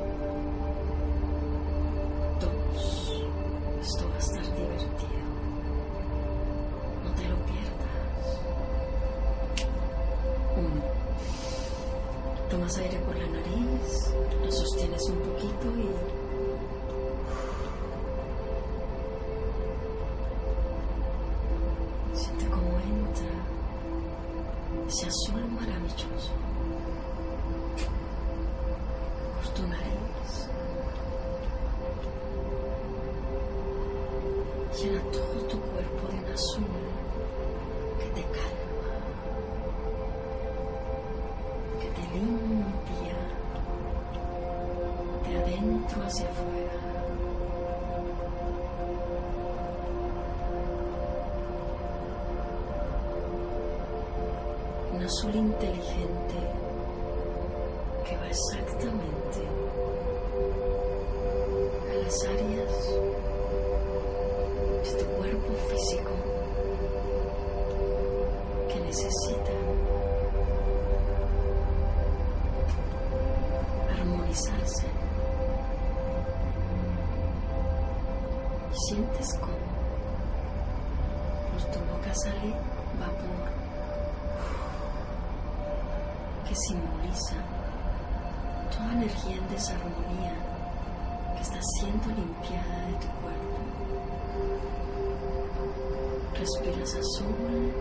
[96.43, 97.73] Respiras azul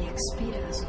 [0.00, 0.86] y expiras.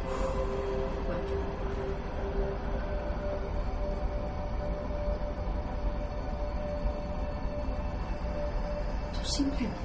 [9.12, 9.76] Tú simplemente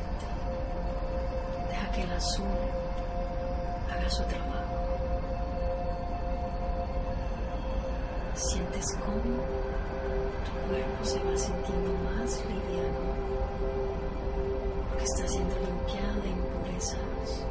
[1.68, 2.46] deja que el azul
[3.90, 4.86] haga su trabajo.
[8.36, 9.42] Sientes cómo
[10.46, 13.18] tu cuerpo se va sintiendo más liviano
[14.98, 17.48] porque está siendo limpiado de impurezas.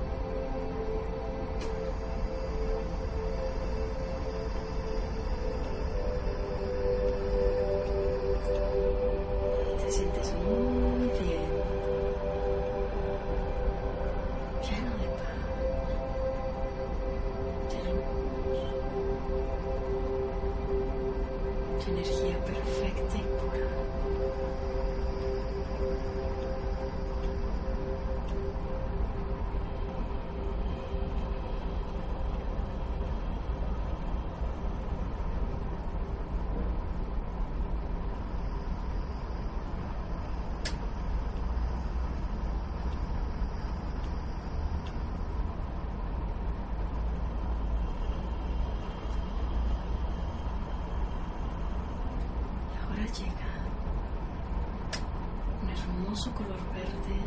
[56.26, 57.18] Hermoso color verde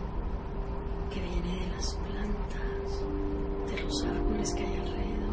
[1.12, 3.02] que viene de las plantas,
[3.68, 5.30] de los árboles que hay alrededor.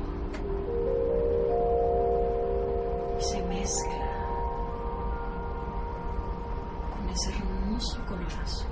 [3.19, 4.09] Y se mezcla
[6.97, 8.67] con ese hermoso color azul.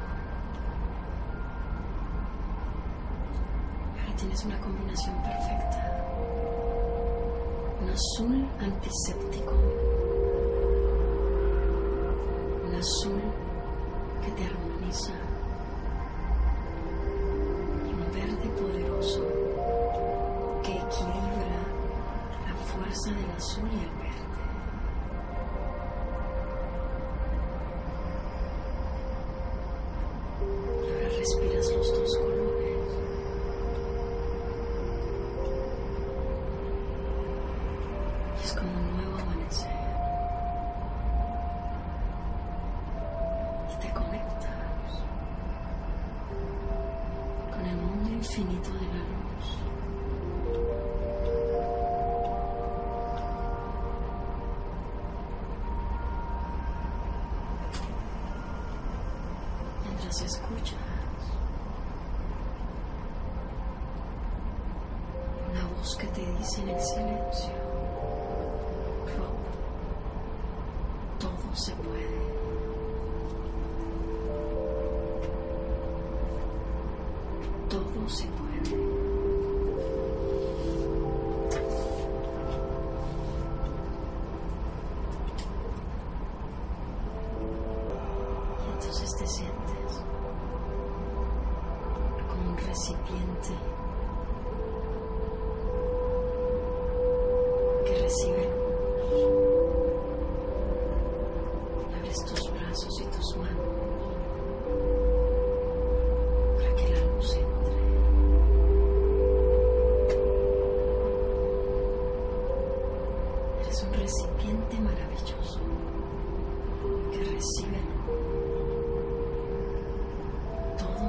[4.00, 5.90] Ahora tienes una combinación perfecta.
[7.82, 9.54] Un azul antiséptico
[12.66, 13.43] un azul
[14.24, 15.12] que te armoniza.
[17.90, 19.22] Un verde poderoso
[20.62, 21.60] que equilibra
[22.46, 24.03] la fuerza del azul y el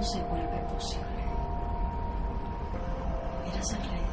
[0.06, 1.26] se vuelve posible.
[3.44, 4.06] Miras alrededor.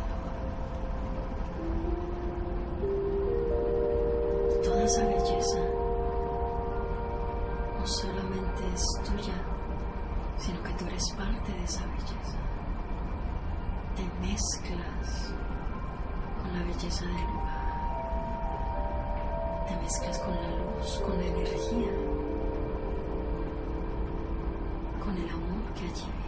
[4.65, 5.59] Toda esa belleza
[7.79, 9.35] no solamente es tuya,
[10.39, 12.39] sino que tú eres parte de esa belleza.
[13.97, 15.35] Te mezclas
[16.43, 17.53] con la belleza del lugar.
[19.69, 21.93] Te mezclas con la luz, con la energía,
[25.05, 25.29] con el
[26.01, 26.23] amor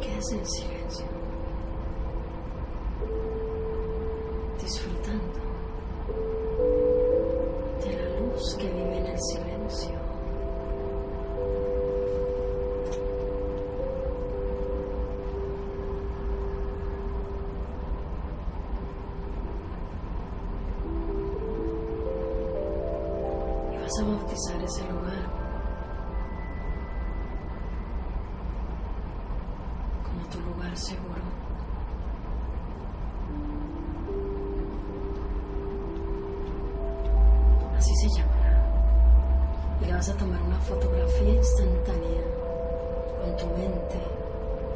[0.00, 0.64] que allí vive.
[0.68, 0.73] Te
[24.04, 25.24] a bautizar ese lugar
[30.04, 31.22] como tu lugar seguro.
[37.76, 38.62] Así se llamará.
[39.80, 42.22] Y le vas a tomar una fotografía instantánea
[43.22, 43.98] con tu mente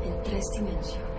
[0.05, 1.18] en tres dimensiones,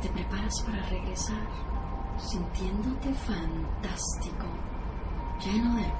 [0.00, 1.46] te preparas para regresar,
[2.16, 4.46] sintiéndote fantástico,
[5.44, 5.92] lleno de.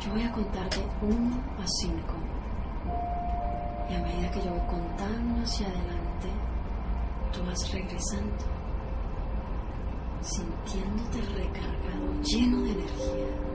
[0.00, 1.98] Yo voy a contar de 1 a 5.
[3.90, 6.28] Y a medida que yo voy contando hacia adelante,
[7.32, 8.44] tú vas regresando,
[10.20, 13.50] sintiéndote recargado, lleno de energía.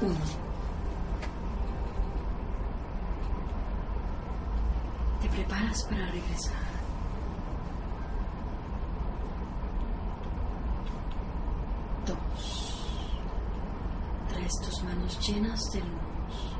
[0.00, 0.14] 1.
[5.20, 5.28] Te
[5.60, 6.54] para regresar.
[12.06, 13.20] Dos.
[14.28, 16.56] Traes tus manos llenas de luz.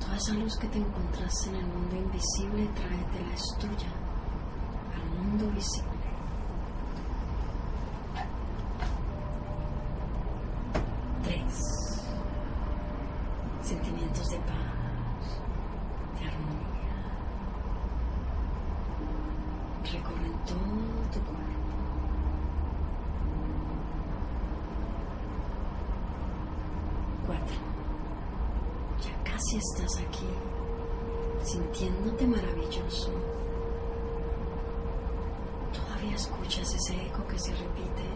[0.00, 3.92] Toda esa luz que te encontraste en el mundo invisible, tráetela, es tuya,
[4.94, 5.90] al mundo visible.
[11.24, 12.04] Tres.
[13.62, 15.40] Sentimientos de paz,
[16.18, 16.72] de armonía.
[19.84, 21.74] Recorren todo tu cuerpo.
[27.26, 27.56] Cuatro.
[29.02, 30.28] Ya casi estás aquí,
[31.44, 33.10] sintiéndote maravilloso.
[35.72, 38.06] Todavía escuchas ese eco que se repite.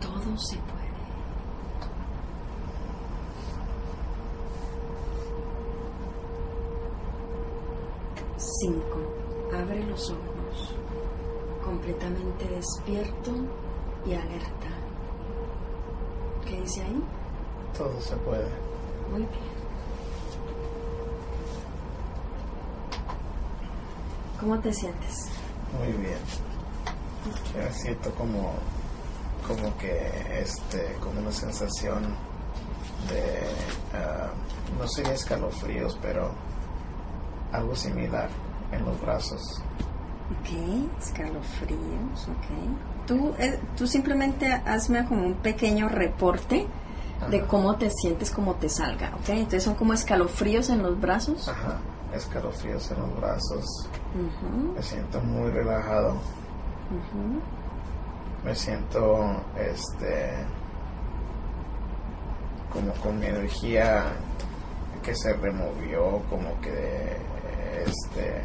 [0.00, 0.82] Todo se puede.
[8.36, 8.98] Cinco.
[9.52, 10.74] Abre los ojos,
[11.64, 13.32] completamente despierto
[14.06, 14.68] y alerta.
[16.44, 17.02] ¿Qué dice ahí?
[17.76, 18.48] Todo se puede.
[19.10, 19.52] Muy bien.
[24.40, 25.28] ¿Cómo te sientes?
[25.78, 26.18] Muy bien.
[27.54, 28.52] Yo me siento como,
[29.46, 32.02] como que, este, como una sensación
[33.08, 33.42] de,
[33.94, 34.30] ah,
[34.78, 36.32] no sería escalofríos, pero
[37.52, 38.28] algo similar
[38.72, 39.62] en los brazos.
[40.40, 43.06] Ok, escalofríos, ok.
[43.06, 46.66] Tú, eh, tú simplemente hazme como un pequeño reporte
[47.30, 47.46] de Ajá.
[47.46, 49.28] cómo te sientes, cómo te salga, ok.
[49.30, 51.48] Entonces son como escalofríos en los brazos.
[51.48, 51.78] Ajá,
[52.14, 53.88] escalofríos en los brazos.
[54.76, 56.14] Me siento muy relajado.
[58.44, 60.32] Me siento, este,
[62.72, 64.04] como con mi energía
[65.02, 67.16] que se removió, como que
[67.86, 68.42] este,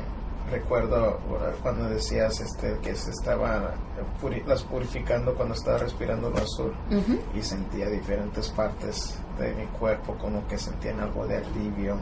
[0.51, 1.19] recuerdo
[1.61, 3.73] cuando decías este, que se estaba
[4.21, 6.73] puri- las purificando cuando estaba respirando lo azul
[7.35, 11.97] y sentía diferentes partes de mi cuerpo como que sentían algo de alivio.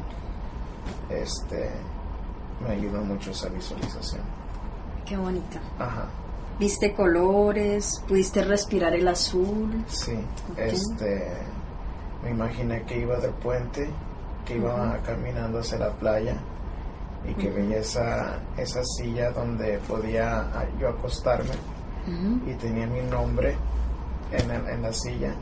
[1.10, 1.70] Este,
[2.64, 4.22] me ayudó mucho esa visualización.
[5.06, 5.58] Qué bonito.
[5.80, 6.06] Ajá.
[6.60, 8.02] ¿Viste colores?
[8.08, 9.84] ¿Pudiste respirar el azul?
[9.88, 10.18] Sí,
[10.58, 11.32] este,
[12.24, 13.90] me imaginé que iba del puente,
[14.46, 16.38] que iba caminando hacia la playa
[17.30, 17.56] y que Ujú.
[17.58, 21.54] veía esa, esa silla donde podía ah, yo acostarme
[22.48, 23.56] y tenía mi nombre
[24.32, 25.34] en, el- en la silla.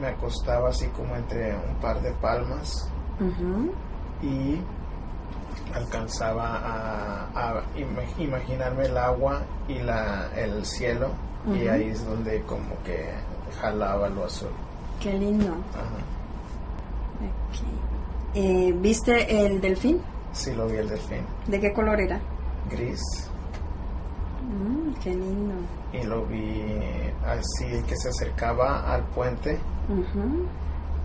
[0.00, 2.88] Me acostaba así como entre un par de palmas
[4.22, 4.60] y
[5.74, 11.08] alcanzaba a, a ima- imaginarme el agua y la, el cielo
[11.54, 13.10] y ahí es donde como que
[13.60, 14.50] jalaba lo azul.
[15.00, 15.52] Qué lindo.
[15.74, 16.04] Ajá.
[18.34, 20.00] Eh, ¿Viste el delfín?
[20.32, 21.22] Sí, lo vi el delfín.
[21.48, 22.20] ¿De qué color era?
[22.70, 23.00] Gris.
[24.44, 25.54] Mm, qué lindo.
[25.92, 26.62] Y lo vi
[27.26, 29.58] así que se acercaba al puente.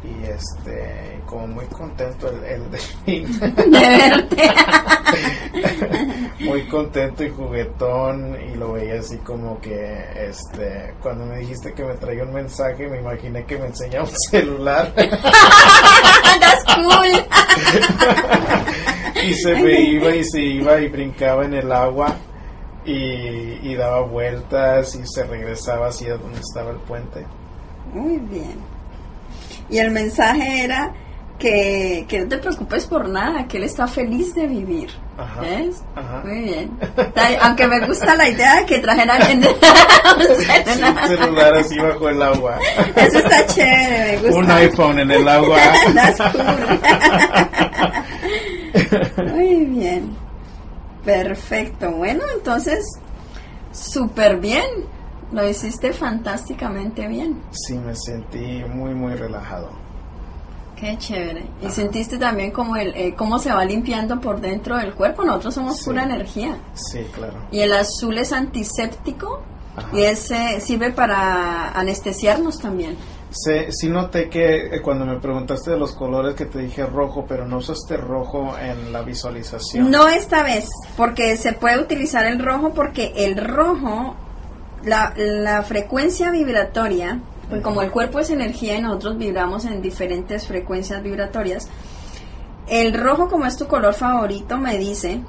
[0.06, 3.40] Y este, como muy contento el, el delfín.
[3.40, 4.54] De verte.
[6.42, 8.38] muy contento y juguetón.
[8.52, 12.88] Y lo veía así como que, este, cuando me dijiste que me traía un mensaje,
[12.88, 14.94] me imaginé que me enseñaba un celular.
[14.96, 17.26] That's cool.
[19.24, 22.16] y se me iba y se iba y brincaba en el agua.
[22.86, 27.26] Y, y daba vueltas y se regresaba hacia donde estaba el puente.
[27.92, 28.75] Muy bien.
[29.70, 30.94] Y el mensaje era
[31.40, 34.90] que, que no te preocupes por nada, que él está feliz de vivir.
[35.18, 35.42] Ajá.
[35.42, 35.82] ¿Ves?
[35.96, 36.22] Ajá.
[36.26, 36.78] Muy bien.
[37.42, 41.08] Aunque me gusta la idea de que trajeran un celular.
[41.08, 42.60] celular así bajo el agua.
[42.96, 44.38] Eso está chévere, me gusta.
[44.38, 45.58] Un iPhone en el agua.
[49.16, 49.26] Cool.
[49.34, 50.16] Muy bien.
[51.04, 51.92] Perfecto.
[51.92, 52.84] Bueno, entonces,
[53.72, 54.66] súper bien.
[55.36, 57.42] Lo hiciste fantásticamente bien.
[57.52, 59.70] Sí, me sentí muy, muy relajado.
[60.78, 61.46] Qué chévere.
[61.62, 65.26] Y sentiste también como el eh, cómo se va limpiando por dentro del cuerpo.
[65.26, 65.86] Nosotros somos Sí.
[65.90, 66.58] pura energía.
[66.74, 67.34] Sí, claro.
[67.52, 69.42] Y el azul es antiséptico
[69.76, 69.90] Ajá.
[69.94, 72.96] y ese sirve para anestesiarnos también.
[73.32, 77.26] Sí, sí noté que eh, cuando me preguntaste de los colores que te dije rojo,
[77.28, 79.92] pero no usaste rojo en la visualización.
[79.92, 84.16] No esta vez, porque se puede utilizar el rojo porque el rojo,
[84.86, 87.20] la, frecuencia vibratoria,
[87.50, 91.70] pues como el cuerpo es energía y nosotros vibramos en diferentes frecuencias vibratorias,
[92.68, 95.22] el rojo como es tu color favorito me dice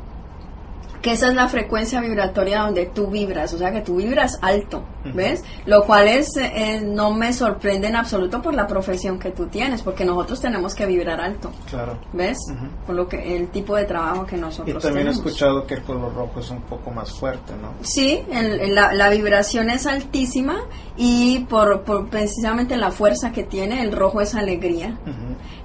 [1.02, 4.84] que esa es la frecuencia vibratoria donde tú vibras, o sea que tú vibras alto.
[5.14, 5.44] ¿ves?
[5.66, 9.82] Lo cual es eh, no me sorprende en absoluto por la profesión que tú tienes,
[9.82, 11.96] porque nosotros tenemos que vibrar alto, Claro.
[12.12, 12.38] ¿ves?
[12.84, 15.24] Por lo que el tipo de trabajo que Y nosotros también he tenemos.
[15.26, 17.74] escuchado que el color rojo es un poco más fuerte, ¿no?
[17.82, 20.56] Sí, el- el- la, la vibración es altísima
[20.96, 24.98] y por, por precisamente la fuerza que tiene, el rojo es alegría.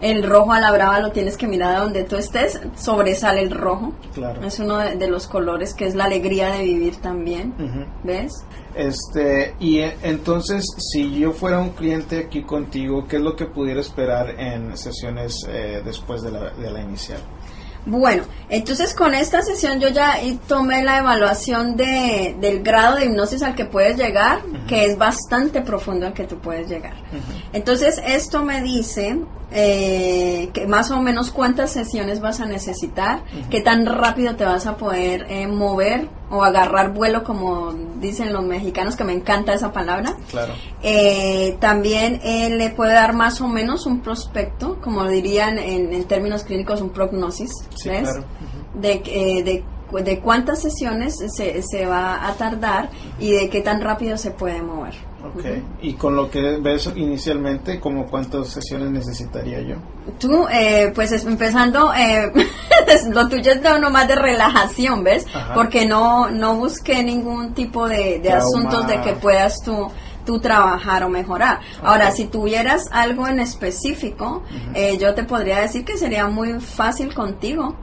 [0.02, 3.52] El rojo a la brava lo tienes que mirar a donde tú estés, sobresale el
[3.52, 3.94] rojo.
[4.14, 4.44] Claro.
[4.44, 7.54] Es uno de, de los colores que es la alegría de vivir también.
[8.04, 8.46] ¿Ves?
[8.76, 13.46] Este, y eh, entonces, si yo fuera un cliente aquí contigo, ¿qué es lo que
[13.46, 17.20] pudiera esperar en sesiones eh, después de la, de la inicial?
[17.86, 23.06] Bueno, entonces con esta sesión yo ya y tomé la evaluación de, del grado de
[23.06, 26.94] hipnosis al que puedes llegar, que es bastante profundo al que tú puedes llegar.
[27.54, 29.18] Entonces esto me dice
[29.52, 34.66] eh, que más o menos cuántas sesiones vas a necesitar, qué tan rápido te vas
[34.68, 39.72] a poder eh, mover o agarrar vuelo, como dicen los mexicanos, que me encanta esa
[39.74, 40.16] palabra.
[40.30, 40.54] Claro.
[40.82, 46.04] Eh, también eh, le puede dar más o menos un prospecto, como dirían en, en
[46.06, 48.04] términos clínicos, un prognosis, Sí, ¿ves?
[48.04, 48.24] claro.
[48.74, 52.90] De, eh, de, de cuántas sesiones se, se va a tardar
[53.20, 54.94] y de qué tan rápido se puede mover.
[55.24, 55.46] Ok.
[55.82, 59.76] Y con lo que ves inicialmente, ¿como cuántas sesiones necesitaría yo?
[60.20, 62.32] Tú, eh, pues es- empezando, eh,
[63.12, 65.26] lo tuyo es no más de relajación, ¿ves?
[65.34, 65.54] Ajá.
[65.54, 69.90] Porque no, no busqué ningún tipo de, de asuntos de que puedas tú,
[70.26, 71.60] tú trabajar o mejorar.
[71.84, 74.44] Ahora, si tuvieras algo en específico,
[74.74, 77.76] eh, yo te podría decir que sería muy fácil contigo,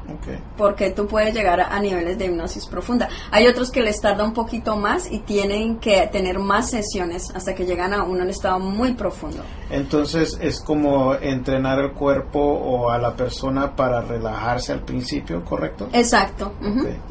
[0.56, 3.08] porque tú puedes llegar a, a niveles de hipnosis profunda.
[3.30, 7.54] Hay otros que les tarda un poquito más y tienen que tener más sesiones hasta
[7.54, 9.42] que llegan a un estado muy profundo.
[9.70, 15.88] Entonces es como entrenar el cuerpo o a la persona para relajarse al principio, ¿correcto?
[15.92, 16.52] Exacto,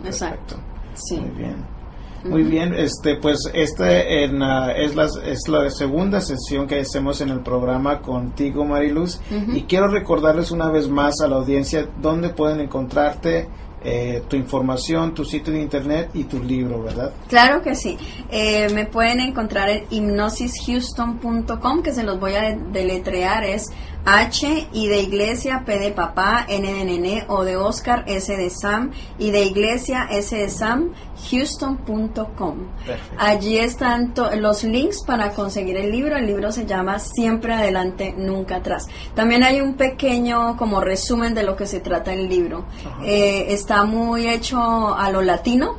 [0.05, 0.55] exacto.
[0.95, 1.17] Sí.
[1.17, 1.76] Muy bien.
[2.23, 7.29] Muy bien, este, pues este en, es, la, es la segunda sesión que hacemos en
[7.29, 9.19] el programa contigo, Mariluz.
[9.53, 13.47] Y quiero recordarles una vez más a la audiencia dónde pueden encontrarte,
[13.89, 17.13] eh, tu información, tu sitio de internet y tu libro, ¿verdad?
[17.29, 17.97] Claro que sí.
[18.29, 23.71] Eh, me pueden encontrar en hipnosishouston.com, que se los voy a deletrear, es
[24.07, 28.49] H y de iglesia, P de papá, N de nene, O de Oscar, S de
[28.49, 30.93] Sam y de iglesia, S de Sam,
[31.29, 32.55] houston.com.
[33.17, 36.15] Allí están los links para conseguir el libro.
[36.15, 38.87] El libro se llama Siempre adelante, nunca atrás.
[39.13, 42.65] También hay un pequeño como resumen de lo que se trata el libro.
[43.03, 45.75] Eh, está muy hecho a lo latino,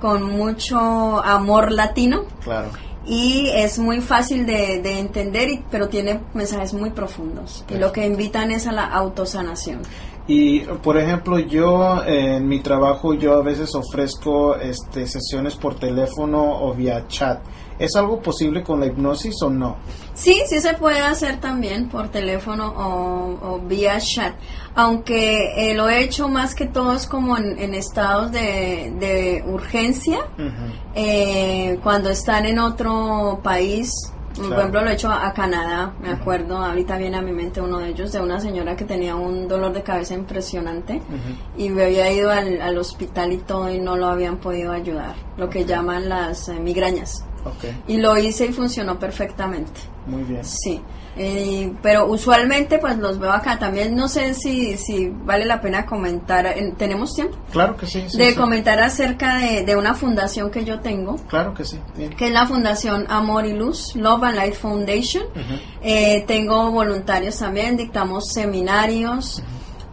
[0.00, 0.78] con mucho
[1.24, 2.24] amor latino.
[2.42, 2.70] Claro
[3.08, 7.64] y es muy fácil de, entender, y, pero tiene mensajes muy profundos.
[7.70, 9.80] Y lo que invitan es a la autosanación.
[10.26, 16.62] Y por ejemplo, yo en mi trabajo yo a veces ofrezco este, sesiones por teléfono
[16.62, 17.40] o vía chat.
[17.78, 19.76] ¿Es algo posible con la hipnosis o no?
[20.14, 24.34] Sí, sí se puede hacer también por teléfono o, vía chat,
[24.74, 30.18] aunque eh, lo he hecho más que todo es como en, estados de, urgencia,
[30.94, 33.92] eh, cuando están en otro país.
[34.36, 37.78] Por ejemplo, lo he hecho a, Canadá, me acuerdo, ahorita viene a mi mente uno
[37.78, 41.02] de ellos, de una señora que tenía un dolor de cabeza impresionante
[41.56, 45.48] y me había ido al, hospital y todo y no lo habían podido ayudar, lo
[45.50, 47.24] que llaman las eh, migrañas.
[47.86, 49.80] Y lo hice y funcionó perfectamente.
[50.06, 50.44] Muy bien.
[50.44, 50.80] Sí.
[51.20, 53.58] Eh, pero usualmente pues los veo acá.
[53.58, 58.34] También no sé si, si vale la pena comentar tenemos tiempo claro que sí, de
[58.36, 61.16] comentar acerca de, una fundación que yo tengo.
[61.26, 61.78] Claro que sí
[62.16, 65.24] que es la fundación Amor y Luz Love and Light Foundation.
[65.82, 69.42] Eh, tengo voluntarios también dictamos seminarios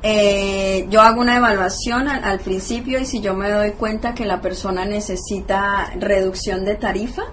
[0.08, 4.40] eh, yo hago una evaluación al, principio y si yo me doy cuenta que la
[4.40, 7.24] persona necesita reducción de tarifa,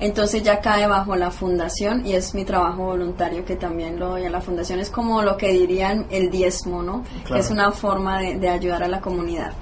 [0.00, 4.26] entonces ya cae bajo la fundación y es mi trabajo voluntario que también lo doy
[4.26, 4.78] a la fundación.
[4.78, 7.04] Es como lo que dirían el diezmo, ¿no?
[7.26, 9.52] Que es una forma de, ayudar a la comunidad.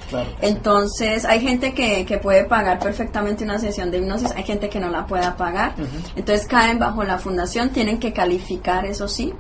[0.41, 4.81] entonces hay gente que, que, puede pagar perfectamente una sesión de hipnosis, hay gente que
[4.81, 5.75] no la pueda pagar.
[6.17, 9.33] Entonces caen bajo la fundación, tienen que calificar, eso sí.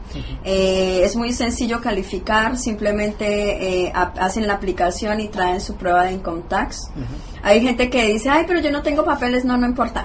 [0.44, 6.12] Eh, es muy sencillo calificar, simplemente eh, hacen la aplicación y traen su prueba de
[6.12, 6.90] income tax.
[7.42, 10.04] Hay gente que dice, ay, pero yo no tengo papeles, no, no importa.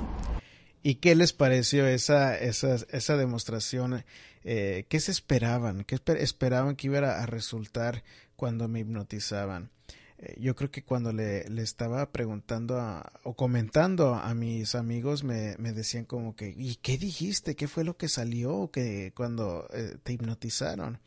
[0.82, 4.06] ¿Y qué les pareció esa, esa, esa demostración?
[4.44, 5.84] Eh, ¿Qué se esperaban?
[5.84, 8.04] ¿Qué esperaban que iba a resultar
[8.36, 9.70] cuando me hipnotizaban?
[10.22, 12.78] Eh, yo creo que cuando le, le estaba preguntando
[13.24, 17.55] o comentando a mis amigos me, me, decían como que ¿y qué dijiste?
[17.55, 20.99] ¿qué fue lo que salió que cuando eh, te hipnotizaron?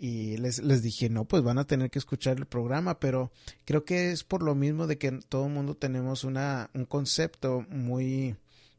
[0.00, 3.30] y les, les dije no pues van a tener que escuchar el programa pero
[3.66, 7.66] creo que es por lo mismo de que todo el mundo tenemos una un concepto
[7.68, 8.34] muy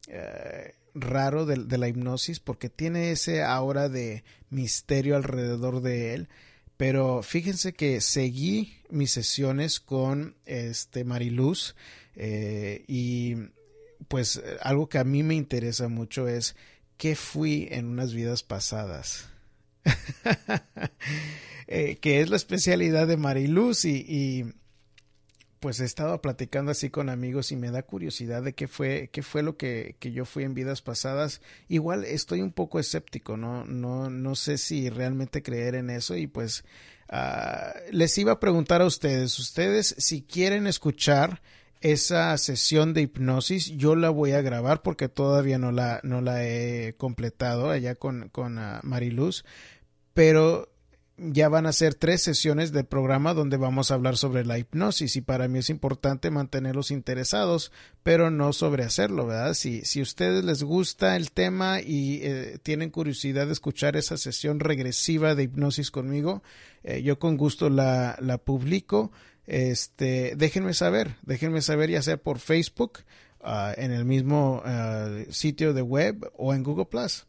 [0.08, 6.28] eh, raro de, de la hipnosis porque tiene ese aura de misterio alrededor de él
[6.82, 11.76] pero fíjense que seguí mis sesiones con este Mariluz
[12.16, 13.36] eh, y
[14.08, 16.56] pues algo que a mí me interesa mucho es
[16.96, 19.28] qué fui en unas vidas pasadas.
[21.68, 24.52] eh, que es la especialidad de Mariluz y, y,
[25.62, 29.22] pues he estado platicando así con amigos y me da curiosidad de qué fue, qué
[29.22, 31.40] fue lo que, que yo fui en vidas pasadas.
[31.68, 36.26] Igual estoy un poco escéptico, no, no, no sé si realmente creer en eso y
[36.26, 36.64] pues
[37.12, 41.40] uh, les iba a preguntar a ustedes, ustedes si quieren escuchar
[41.80, 46.44] esa sesión de hipnosis, yo la voy a grabar porque todavía no la, no la
[46.44, 49.44] he completado allá con, con uh, Mariluz,
[50.12, 50.71] pero
[51.30, 55.16] ya van a ser tres sesiones de programa donde vamos a hablar sobre la hipnosis
[55.16, 57.70] y para mí es importante mantenerlos interesados,
[58.02, 59.54] pero no sobre hacerlo, ¿verdad?
[59.54, 64.16] Si, si a ustedes les gusta el tema y eh, tienen curiosidad de escuchar esa
[64.16, 66.42] sesión regresiva de hipnosis conmigo,
[66.82, 69.12] eh, yo con gusto la, la publico.
[69.46, 73.00] Este, déjenme saber, déjenme saber ya sea por Facebook
[73.40, 74.62] ah, en el mismo
[75.30, 77.26] sitio de web o en Google Plus.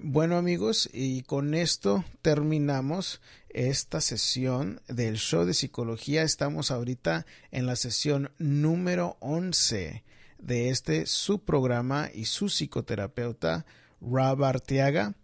[0.00, 6.22] Bueno amigos, y con esto terminamos esta sesión del show de psicología.
[6.22, 10.04] Estamos ahorita en la sesión número 11
[10.38, 13.64] de este su programa y su psicoterapeuta
[14.00, 15.14] Rob Arteaga.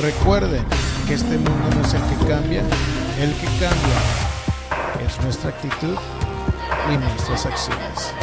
[0.00, 0.64] Recuerden
[1.06, 2.62] que este mundo no es el que cambia,
[3.20, 3.98] el que cambia
[5.06, 5.96] es nuestra actitud
[6.92, 8.14] y nuestras acciones.